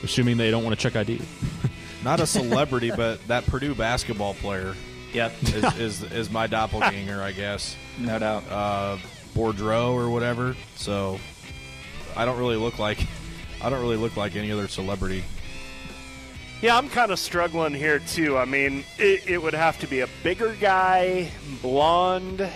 [0.04, 1.20] Assuming they don't want to check ID.
[2.04, 4.76] Not a celebrity, but that Purdue basketball player.
[5.14, 5.34] Yep.
[5.44, 7.76] Is, is is my doppelganger, I guess.
[7.98, 8.44] No doubt.
[8.50, 8.98] Uh,
[9.36, 10.56] Boudreaux or whatever.
[10.76, 11.20] So
[12.16, 13.06] I don't really look like
[13.62, 15.24] I don't really look like any other celebrity.
[16.62, 18.38] Yeah, I'm kind of struggling here too.
[18.38, 21.30] I mean, it, it would have to be a bigger guy,
[21.62, 22.48] blonde.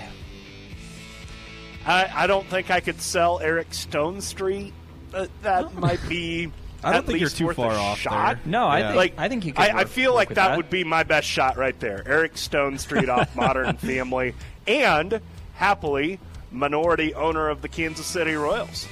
[1.86, 4.71] I, I don't think I could sell Eric Stonestreet.
[5.13, 6.51] Uh, that might be.
[6.84, 8.38] I don't at think you're too far off shot.
[8.38, 8.51] there.
[8.51, 8.88] No, I Yeah.
[8.88, 9.65] think Like I think you could.
[9.65, 12.01] I, I feel like with that, would be my best shot right there.
[12.05, 14.34] Eric Stonestreet off Modern Family,
[14.65, 15.19] and
[15.55, 16.19] happily
[16.52, 18.88] minority owner of the Kansas City Royals.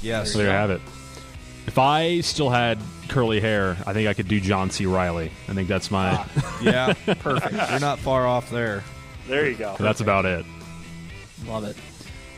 [0.00, 0.34] Yes.
[0.34, 0.80] There you have it.
[1.66, 4.86] If I still had curly hair, I think I could do John C.
[4.86, 5.30] Reilly.
[5.48, 6.24] I think that's my.
[6.62, 6.92] Yeah.
[6.92, 7.54] Perfect.
[7.70, 8.84] You're not far off there.
[9.26, 9.74] There you go.
[9.78, 10.46] that's about it.
[11.46, 11.76] Love it.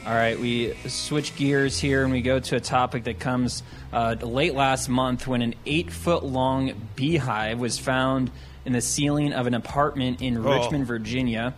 [0.06, 3.62] All right, we switch gears here and we go to a topic that comes
[3.92, 8.30] uh, late last month when an eight foot long beehive was found
[8.66, 10.58] in the ceiling of an apartment in Oh.
[10.58, 11.54] Richmond, Virginia.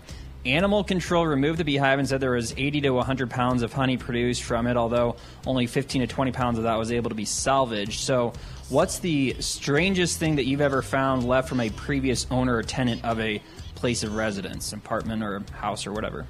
[0.46, 3.96] Animal control removed the beehive and said there was 80 to 100 pounds of honey
[3.96, 5.16] produced from it, although
[5.46, 8.00] only 15 to 20 pounds of that was able to be salvaged.
[8.00, 8.32] So,
[8.68, 13.04] what's the strangest thing that you've ever found left from a previous owner or tenant
[13.04, 13.42] of a
[13.74, 16.26] place of residence, apartment or house or whatever?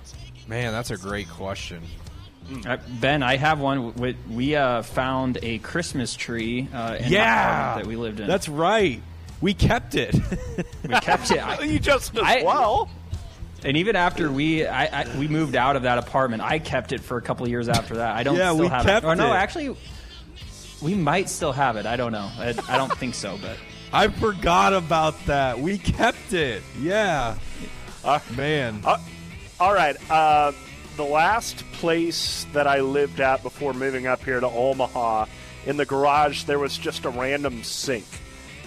[0.49, 1.83] Man, that's a great question.
[2.65, 3.93] Uh, ben, I have one.
[3.95, 8.29] We, we uh, found a Christmas tree uh, Yeah, that we lived in.
[8.29, 9.03] That's right.
[9.41, 10.15] We kept it.
[10.87, 11.39] we kept it.
[11.47, 12.89] I- you just as I- well.
[13.67, 17.01] And even after we I, I, we moved out of that apartment, I kept it
[17.03, 18.17] for a couple of years after that.
[18.17, 19.09] I don't Yeah, still we have kept it.
[19.09, 19.37] Or no, it.
[19.37, 19.77] actually,
[20.81, 21.85] we might still have it.
[21.85, 22.31] I don't know.
[22.39, 23.59] I, I don't think so, but
[23.93, 25.59] I forgot about that.
[25.59, 26.63] We kept it.
[26.81, 27.37] Yeah.
[28.37, 28.83] Man.
[28.85, 28.99] Uh,
[29.59, 29.97] all right.
[30.11, 30.53] Uh,
[30.97, 35.27] the last place that I lived at before moving up here to Omaha,
[35.67, 38.05] in the garage, there was just a random sink.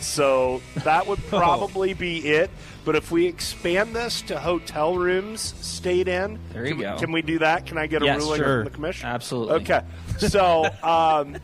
[0.02, 1.38] So that would Oh.
[1.40, 2.50] probably be it.
[2.90, 6.98] But if we expand this to hotel rooms stayed in, There you can, go.
[6.98, 7.68] Can we do that?
[7.68, 8.64] Can I get a Yes, ruling sure.
[8.64, 9.08] from the commission?
[9.08, 9.54] Absolutely.
[9.58, 9.82] Okay.
[10.18, 11.38] So um,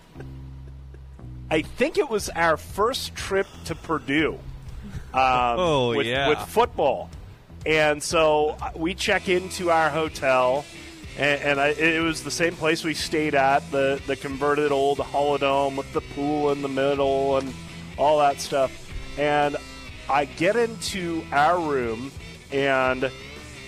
[1.51, 4.39] I think it was our first trip to Purdue.
[5.13, 5.21] Um,
[5.59, 6.29] Oh, with, yeah.
[6.29, 7.11] with football.
[7.63, 10.65] And so uh, we check into our hotel,
[11.15, 14.97] and, and I, it was the same place we stayed at the, the converted old
[14.97, 17.53] Holidome with the pool in the middle and
[17.99, 18.91] all that stuff.
[19.19, 19.57] And
[20.09, 22.11] I get into our room,
[22.51, 23.09] and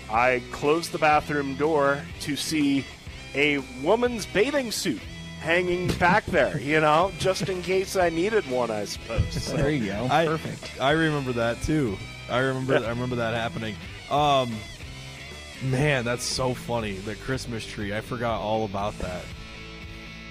[0.10, 2.86] I close the bathroom door to see
[3.36, 5.02] a woman's bathing suit
[5.40, 9.32] hanging back there, you know, just in case I needed one, I suppose.
[9.34, 10.08] So- there you go.
[10.10, 10.82] I, Perfect.
[10.82, 11.98] I remember that too.
[12.30, 13.76] I remember I remember that happening.
[14.10, 14.54] Um
[15.64, 16.94] man, that's so funny.
[16.94, 17.96] The Christmas tree.
[17.96, 19.24] I forgot all about that.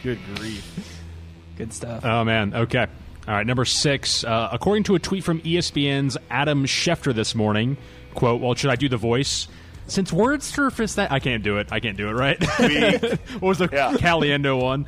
[0.03, 0.99] Good grief.
[1.57, 2.05] Good stuff.
[2.05, 2.53] Oh man.
[2.53, 2.87] Okay.
[3.29, 3.47] All right.
[3.47, 4.25] Number six.
[4.25, 7.77] Uh, according to a tweet from ESPN's Adam Schefter this morning,
[8.15, 9.49] quote: "Well, should I do the voice?"
[9.89, 12.13] Since word surfaced that I can't do it, I can't do it.
[12.13, 12.43] Right?
[13.35, 13.93] what was the Yeah.
[13.93, 14.87] Caliendo one?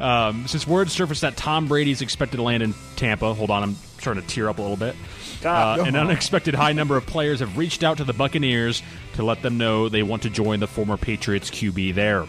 [0.00, 3.32] Um, since word surfaced that Tom Brady's expected to land in Tampa.
[3.32, 4.96] Hold on, I'm starting to tear up a little bit.
[5.44, 8.82] Ah, Uh, an unexpected high number of players have reached out to the Buccaneers
[9.14, 12.26] to let them know they want to join the former Patriots QB there.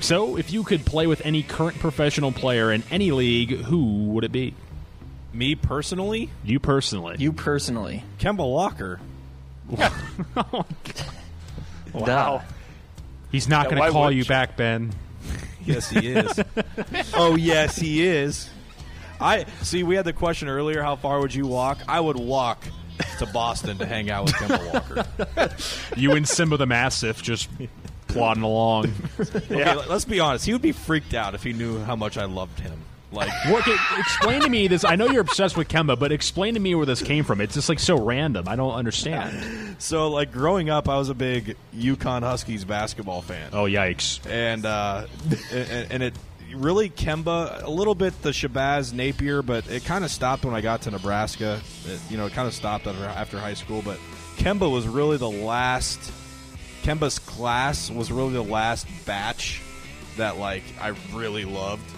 [0.00, 4.24] So, if you could play with any current professional player in any league, who would
[4.24, 4.52] it be?
[5.34, 7.16] Me personally, You personally.
[7.18, 8.04] You personally.
[8.20, 9.00] Kemba Walker.
[10.36, 10.64] oh,
[11.92, 12.42] Wow.
[13.32, 14.24] He's not Yeah, going to call you you?
[14.24, 14.92] back, Ben.
[15.66, 16.38] Yes, he is.
[17.14, 18.50] oh, yes, he is.
[19.18, 19.82] I see.
[19.82, 21.78] We had the question earlier: How far would you walk?
[21.88, 22.62] I would walk
[23.18, 25.56] to Boston to hang out with Kemba Walker.
[25.96, 27.48] You and Simba the Mastiff just
[28.08, 28.92] plodding along.
[29.18, 30.44] Okay, let's be honest.
[30.44, 32.78] He would be freaked out if he knew how much I loved him.
[33.14, 33.66] Like, What,
[33.98, 34.84] explain to me this.
[34.84, 37.40] I know you're obsessed with Kemba, but explain to me where this came from.
[37.40, 38.48] It's just like so random.
[38.48, 39.76] I don't understand.
[39.78, 43.50] so like growing up, I was a big UConn Huskies basketball fan.
[43.52, 44.24] Oh yikes!
[44.28, 45.06] and uh,
[45.52, 46.14] and, and it
[46.54, 50.60] really Kemba a little bit the Shabazz Napier, but it kind of stopped when I
[50.60, 51.60] got to Nebraska.
[51.86, 53.98] It, you know, it kind of stopped after, after high school, but
[54.36, 56.00] Kemba was really the last.
[56.82, 59.62] Kemba's class was really the last batch
[60.16, 61.90] that like I really loved,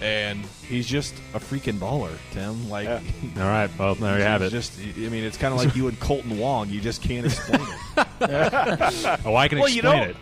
[0.00, 2.68] and he's just a freaking baller, Tim.
[2.68, 2.88] Like,
[3.36, 4.50] All right, well there you have it.
[4.50, 6.68] Just, I mean, it's kind of like you and Kolten Wong.
[6.68, 8.06] You just can't explain it.
[9.24, 10.16] oh, I can Well, you explain know- it.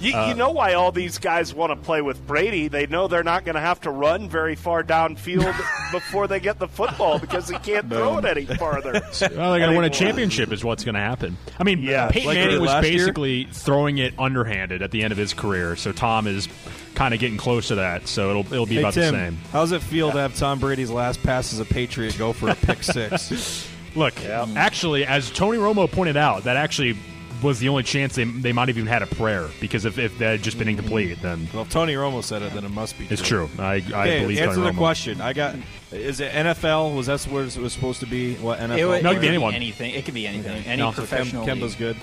[0.00, 2.68] You, Uh, you know why all these guys want to play with Brady?
[2.68, 5.54] They know they're not going to have to run very far downfield
[5.92, 8.92] before they get the football because he can't throw it any farther.
[9.20, 11.36] Well, they're going to win a championship, is what's going to happen.
[11.58, 12.98] I mean, Yeah, Peyton like Manning was last year.
[12.98, 16.48] basically throwing it underhanded at the end of his career, so Tom is
[16.94, 18.08] kind of getting close to that.
[18.08, 19.36] So it'll it'll be hey about Tim, the same.
[19.52, 22.48] how does it feel to have Tom Brady's last pass as a Patriot go for
[22.48, 23.68] a pick six?
[23.96, 26.96] Look, actually, as Tony Romo pointed out, that actually
[27.42, 30.18] was the only chance they, they might have even had a prayer because if, if
[30.18, 32.98] that had just been incomplete, then Well, if Tony Romo said it, then it must
[32.98, 33.06] be.
[33.06, 33.12] True.
[33.12, 33.50] it's true.
[33.58, 34.78] I, I Okay, believe answer Tony the Romo.
[34.78, 35.20] question.
[35.20, 35.56] I got.
[35.92, 36.94] Is it NFL?
[36.96, 38.36] Was that where it was supposed to be?
[38.36, 38.78] What NFL?
[38.78, 39.54] It, would, No, it it could be anyone.
[39.54, 39.94] anything.
[39.94, 40.64] It could be anything.
[40.64, 40.90] Any No.
[40.92, 41.44] So professional.
[41.44, 41.78] Kem- Kemba's league.
[41.78, 41.96] good.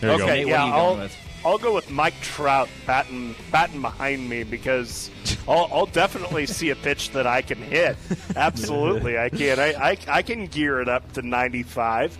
[0.00, 0.48] There you okay, go.
[0.50, 1.08] Yeah, I'll.
[1.44, 5.10] I'll go with Mike Trout batting batting behind me because
[5.46, 7.96] I'll, I'll definitely see a pitch that I can hit.
[8.36, 9.60] Absolutely, I can.
[9.60, 12.18] I, I, I can gear it up to 95.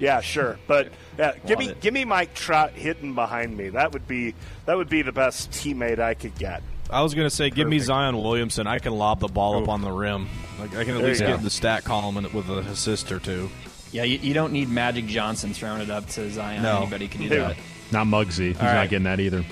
[0.00, 0.58] Yeah, sure.
[0.66, 0.88] But
[1.18, 1.80] yeah, give me it.
[1.80, 3.68] give me Mike Trout hitting behind me.
[3.70, 4.34] That would be
[4.66, 6.62] that would be the best teammate I could get.
[6.90, 8.66] I was gonna say, give me Zion Williamson.
[8.66, 10.28] I can lob the ball up on the rim.
[10.60, 13.50] Like, I can at There least get the stat column with an assist or two.
[13.90, 16.62] Yeah, you, you don't need Magic Johnson throwing it up to Zion.
[16.62, 16.78] No.
[16.82, 17.48] Anybody can do No.
[17.48, 17.56] that.
[17.92, 18.48] Not Muggsy.
[18.48, 18.90] He's All not right.
[18.90, 19.44] getting that either.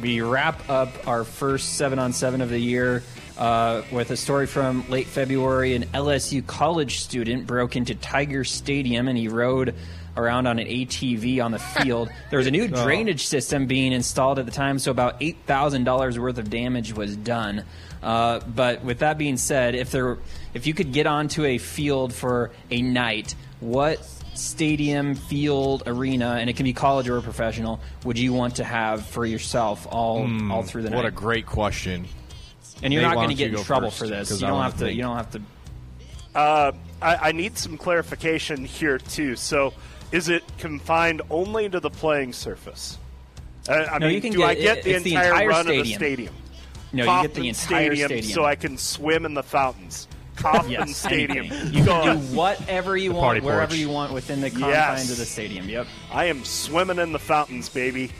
[0.00, 3.02] We wrap up our first seven on seven of the year
[3.38, 5.74] uh, with a story from late February.
[5.74, 9.74] An LSU college student broke into Tiger Stadium and he rode
[10.16, 12.10] around on an ATV on the field.
[12.30, 15.84] There was a new drainage system being installed at the time, so about eight thousand
[15.84, 17.64] dollars worth of damage was done.
[18.02, 20.18] Uh, but with that being said, if there,
[20.54, 24.04] if you could get onto a field for a night, what
[24.34, 29.06] stadium, field, arena, and it can be college or professional, would you want to have
[29.06, 30.96] for yourself all all through the night?
[30.96, 32.06] What a great question.
[32.82, 34.30] and you're Nate, not going to get in go trouble first, for this.
[34.32, 34.78] You don't have to.
[34.86, 34.96] think.
[34.96, 35.42] You don't have to.
[36.34, 39.36] Uh, I, I need some clarification here too.
[39.36, 39.74] So,
[40.12, 42.98] is it confined only to the playing surface?
[43.68, 45.28] Uh, I No, mean, you can do get- I get it- the it's the entire,
[45.32, 45.98] entire run of the stadium.
[45.98, 46.34] stadium?
[46.92, 47.54] No, you get the entire
[47.94, 48.32] stadium, stadium.
[48.34, 50.08] so I can swim in the fountains.
[50.36, 51.46] Kauffman Yes, Stadium.
[51.46, 51.74] anything.
[51.74, 53.78] You Go can do whatever you party want, wherever porch.
[53.78, 55.10] you want within the confines Yes.
[55.10, 55.68] of the stadium.
[55.68, 55.86] Yep.
[56.10, 58.10] I am swimming in the fountains, baby.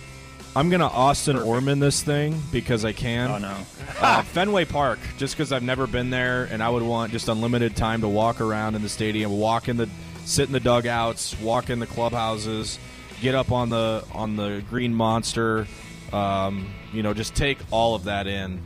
[0.55, 3.31] I'm gonna Austin Orman this thing because I can.
[3.31, 3.55] Oh no.
[4.01, 7.75] uh, Fenway Park, just because I've never been there, and I would want just unlimited
[7.77, 9.89] time to walk around in the stadium, walk in the,
[10.25, 12.79] sit in the dugouts, walk in the clubhouses,
[13.21, 15.67] get up on the on the Green Monster,
[16.13, 18.61] um, you know, just take all of that in.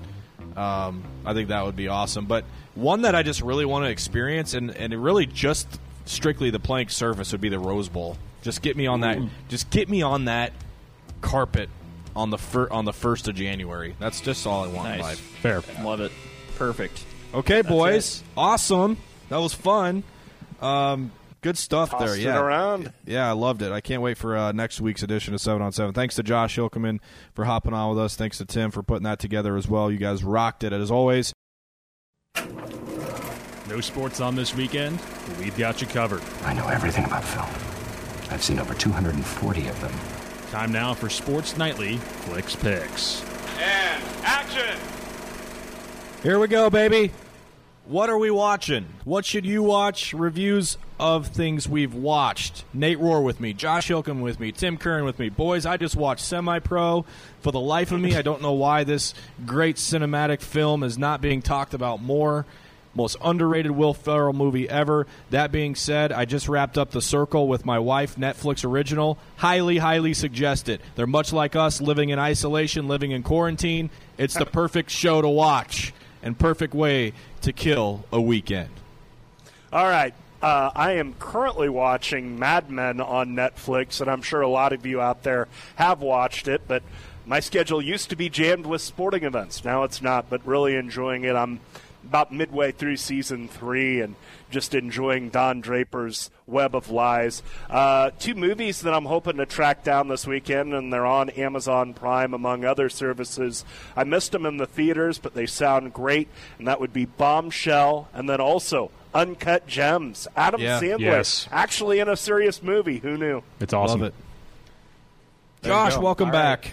[0.56, 2.26] Um, I think that would be awesome.
[2.26, 2.44] But
[2.74, 5.68] one that I just really want to experience, and and really just
[6.04, 8.16] strictly the playing surface would be the Rose Bowl.
[8.42, 9.18] Just get me on that.
[9.48, 10.52] Just get me on that
[11.20, 11.68] carpet
[12.14, 13.94] on the fir- on the first of January.
[13.98, 15.18] That's just all I want in life.
[15.18, 15.62] Fair.
[15.82, 16.12] Love it.
[16.56, 17.04] Perfect.
[17.34, 18.22] Okay, boys.
[18.36, 18.96] Awesome.
[19.28, 20.04] That was fun.
[20.62, 21.12] Um,
[21.46, 22.08] good stuff there.
[22.08, 22.40] Tossed it Yeah.
[22.40, 22.92] around.
[23.06, 23.70] Yeah, I loved it.
[23.70, 25.94] I can't wait for uh, next week's edition of 7 on 7.
[25.94, 26.98] Thanks to Josh Hilkeman
[27.34, 28.16] for hopping on with us.
[28.16, 29.88] Thanks to Tim for putting that together as well.
[29.90, 31.32] You guys rocked it as always.
[33.68, 34.98] No sports on this weekend.
[35.38, 36.22] We've got you covered.
[36.44, 37.46] I know everything about film.
[38.32, 39.92] I've seen over 240 of them.
[40.50, 43.24] Time now for Sports Nightly Flix Pix.
[43.60, 44.76] And action!
[46.24, 47.12] Here we go, baby.
[47.86, 48.86] What are we watching?
[49.04, 50.12] What should you watch?
[50.12, 52.64] Reviews of things we've watched.
[52.72, 55.28] Nate Rohr with me, Josh Hilkeman with me, Tim Curran with me.
[55.28, 57.04] Boys, I just watched Semi Pro.
[57.40, 61.20] For the life of me, I don't know why this great cinematic film is not
[61.20, 62.46] being talked about more.
[62.94, 65.06] Most underrated Will Ferrell movie ever.
[65.28, 69.18] That being said, I just wrapped up The Circle with my wife, Netflix original.
[69.36, 70.80] Highly, highly suggest it.
[70.94, 73.90] They're much like us, living in isolation, living in quarantine.
[74.16, 75.92] It's the perfect show to watch
[76.22, 78.70] and perfect way to kill a weekend.
[79.72, 80.14] All right.
[80.46, 84.86] Uh, I am currently watching Mad Men on Netflix, and I'm sure a lot of
[84.86, 86.84] you out there have watched it, but
[87.26, 89.64] my schedule used to be jammed with sporting events.
[89.64, 91.34] Now it's not, but really enjoying it.
[91.34, 91.58] I'm
[92.04, 94.14] about midway through season three and
[94.48, 97.42] just enjoying Don Draper's Web of Lies.
[97.68, 101.92] Uh, two movies that I'm hoping to track down this weekend, and they're on Amazon
[101.92, 103.64] Prime, among other services.
[103.96, 106.28] I missed them in the theaters, but they sound great,
[106.58, 110.28] and that would be Bombshell, and then also Uncut Gems.
[110.36, 110.80] Adam Yeah.
[110.80, 111.48] Sandler Yes.
[111.50, 112.98] actually in a serious movie.
[112.98, 113.42] Who knew?
[113.60, 114.00] It's awesome.
[114.02, 115.66] Love it.
[115.66, 116.60] Josh, welcome All right.
[116.62, 116.72] back.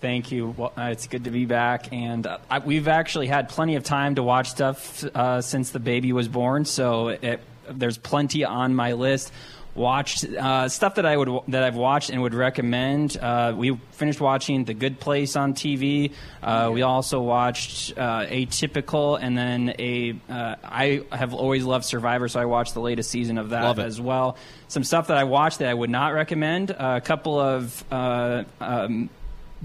[0.00, 0.54] Thank you.
[0.56, 3.82] Well, uh, it's good to be back, and uh, I, we've actually had plenty of
[3.84, 6.64] time to watch stuff uh, since the baby was born.
[6.64, 9.32] So it, there's plenty on my list.
[9.76, 13.16] Watched uh, stuff that I would that I've watched and would recommend.
[13.16, 16.12] Uh, we finished watching The Good Place on TV.
[16.42, 20.18] Uh, we also watched uh, Atypical, and then a.
[20.30, 24.00] Uh, I have always loved Survivor, so I watched the latest season of that as
[24.00, 24.38] well.
[24.68, 26.70] Some stuff that I watched that I would not recommend.
[26.70, 27.84] Uh, a couple of.
[27.92, 29.10] Uh, um,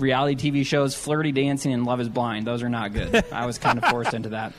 [0.01, 2.45] reality TV shows, Flirty Dancing and Love is Blind.
[2.45, 3.23] Those are not good.
[3.31, 4.53] I was kind of forced into that.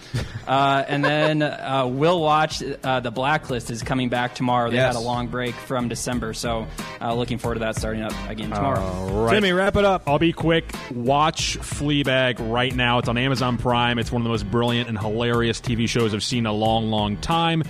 [0.47, 4.71] Uh, and then uh, we'll watch uh, The Blacklist is coming back tomorrow.
[4.71, 4.95] They Yes.
[4.95, 6.67] had a long break from December, so
[7.01, 8.81] uh, looking forward to that starting up again tomorrow.
[8.81, 9.35] All right.
[9.35, 10.03] Timmy, wrap it up.
[10.07, 10.65] I'll be quick.
[10.93, 12.99] Watch Fleabag right now.
[12.99, 13.99] It's on Amazon Prime.
[13.99, 16.91] It's one of the most brilliant and hilarious TV shows I've seen in a long,
[16.91, 17.63] long time.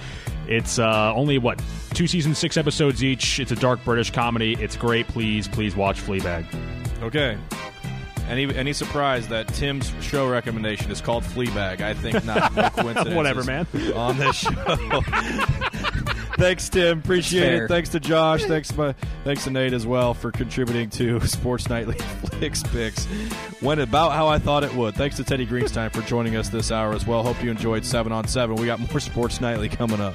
[0.49, 1.63] It's uh, only what
[1.95, 3.39] two seasons, six episodes each.
[3.39, 4.57] It's a dark British comedy.
[4.59, 5.07] It's great.
[5.09, 6.45] Please, please watch Fleabag.
[7.03, 7.37] Okay.
[8.29, 11.81] Any any surprise that Tim's show recommendation is called Fleabag?
[11.81, 12.55] I think not.
[12.55, 13.15] No coincidence.
[13.15, 13.67] Whatever, man.
[13.95, 14.51] On this show.
[16.37, 17.01] thanks, Tim.
[17.01, 17.69] Appreciate it.
[17.69, 18.45] Thanks to Josh.
[18.45, 18.93] Thanks, my,
[19.25, 23.09] thanks to Nate as well for contributing to Sports Nightly Flix Pix.
[23.61, 24.95] Went about how I thought it would.
[24.95, 27.23] Thanks to Teddy Greenstein for joining us this hour as well.
[27.25, 28.57] Hope you enjoyed seven on seven.
[28.57, 30.15] We got more Sports Nightly coming up.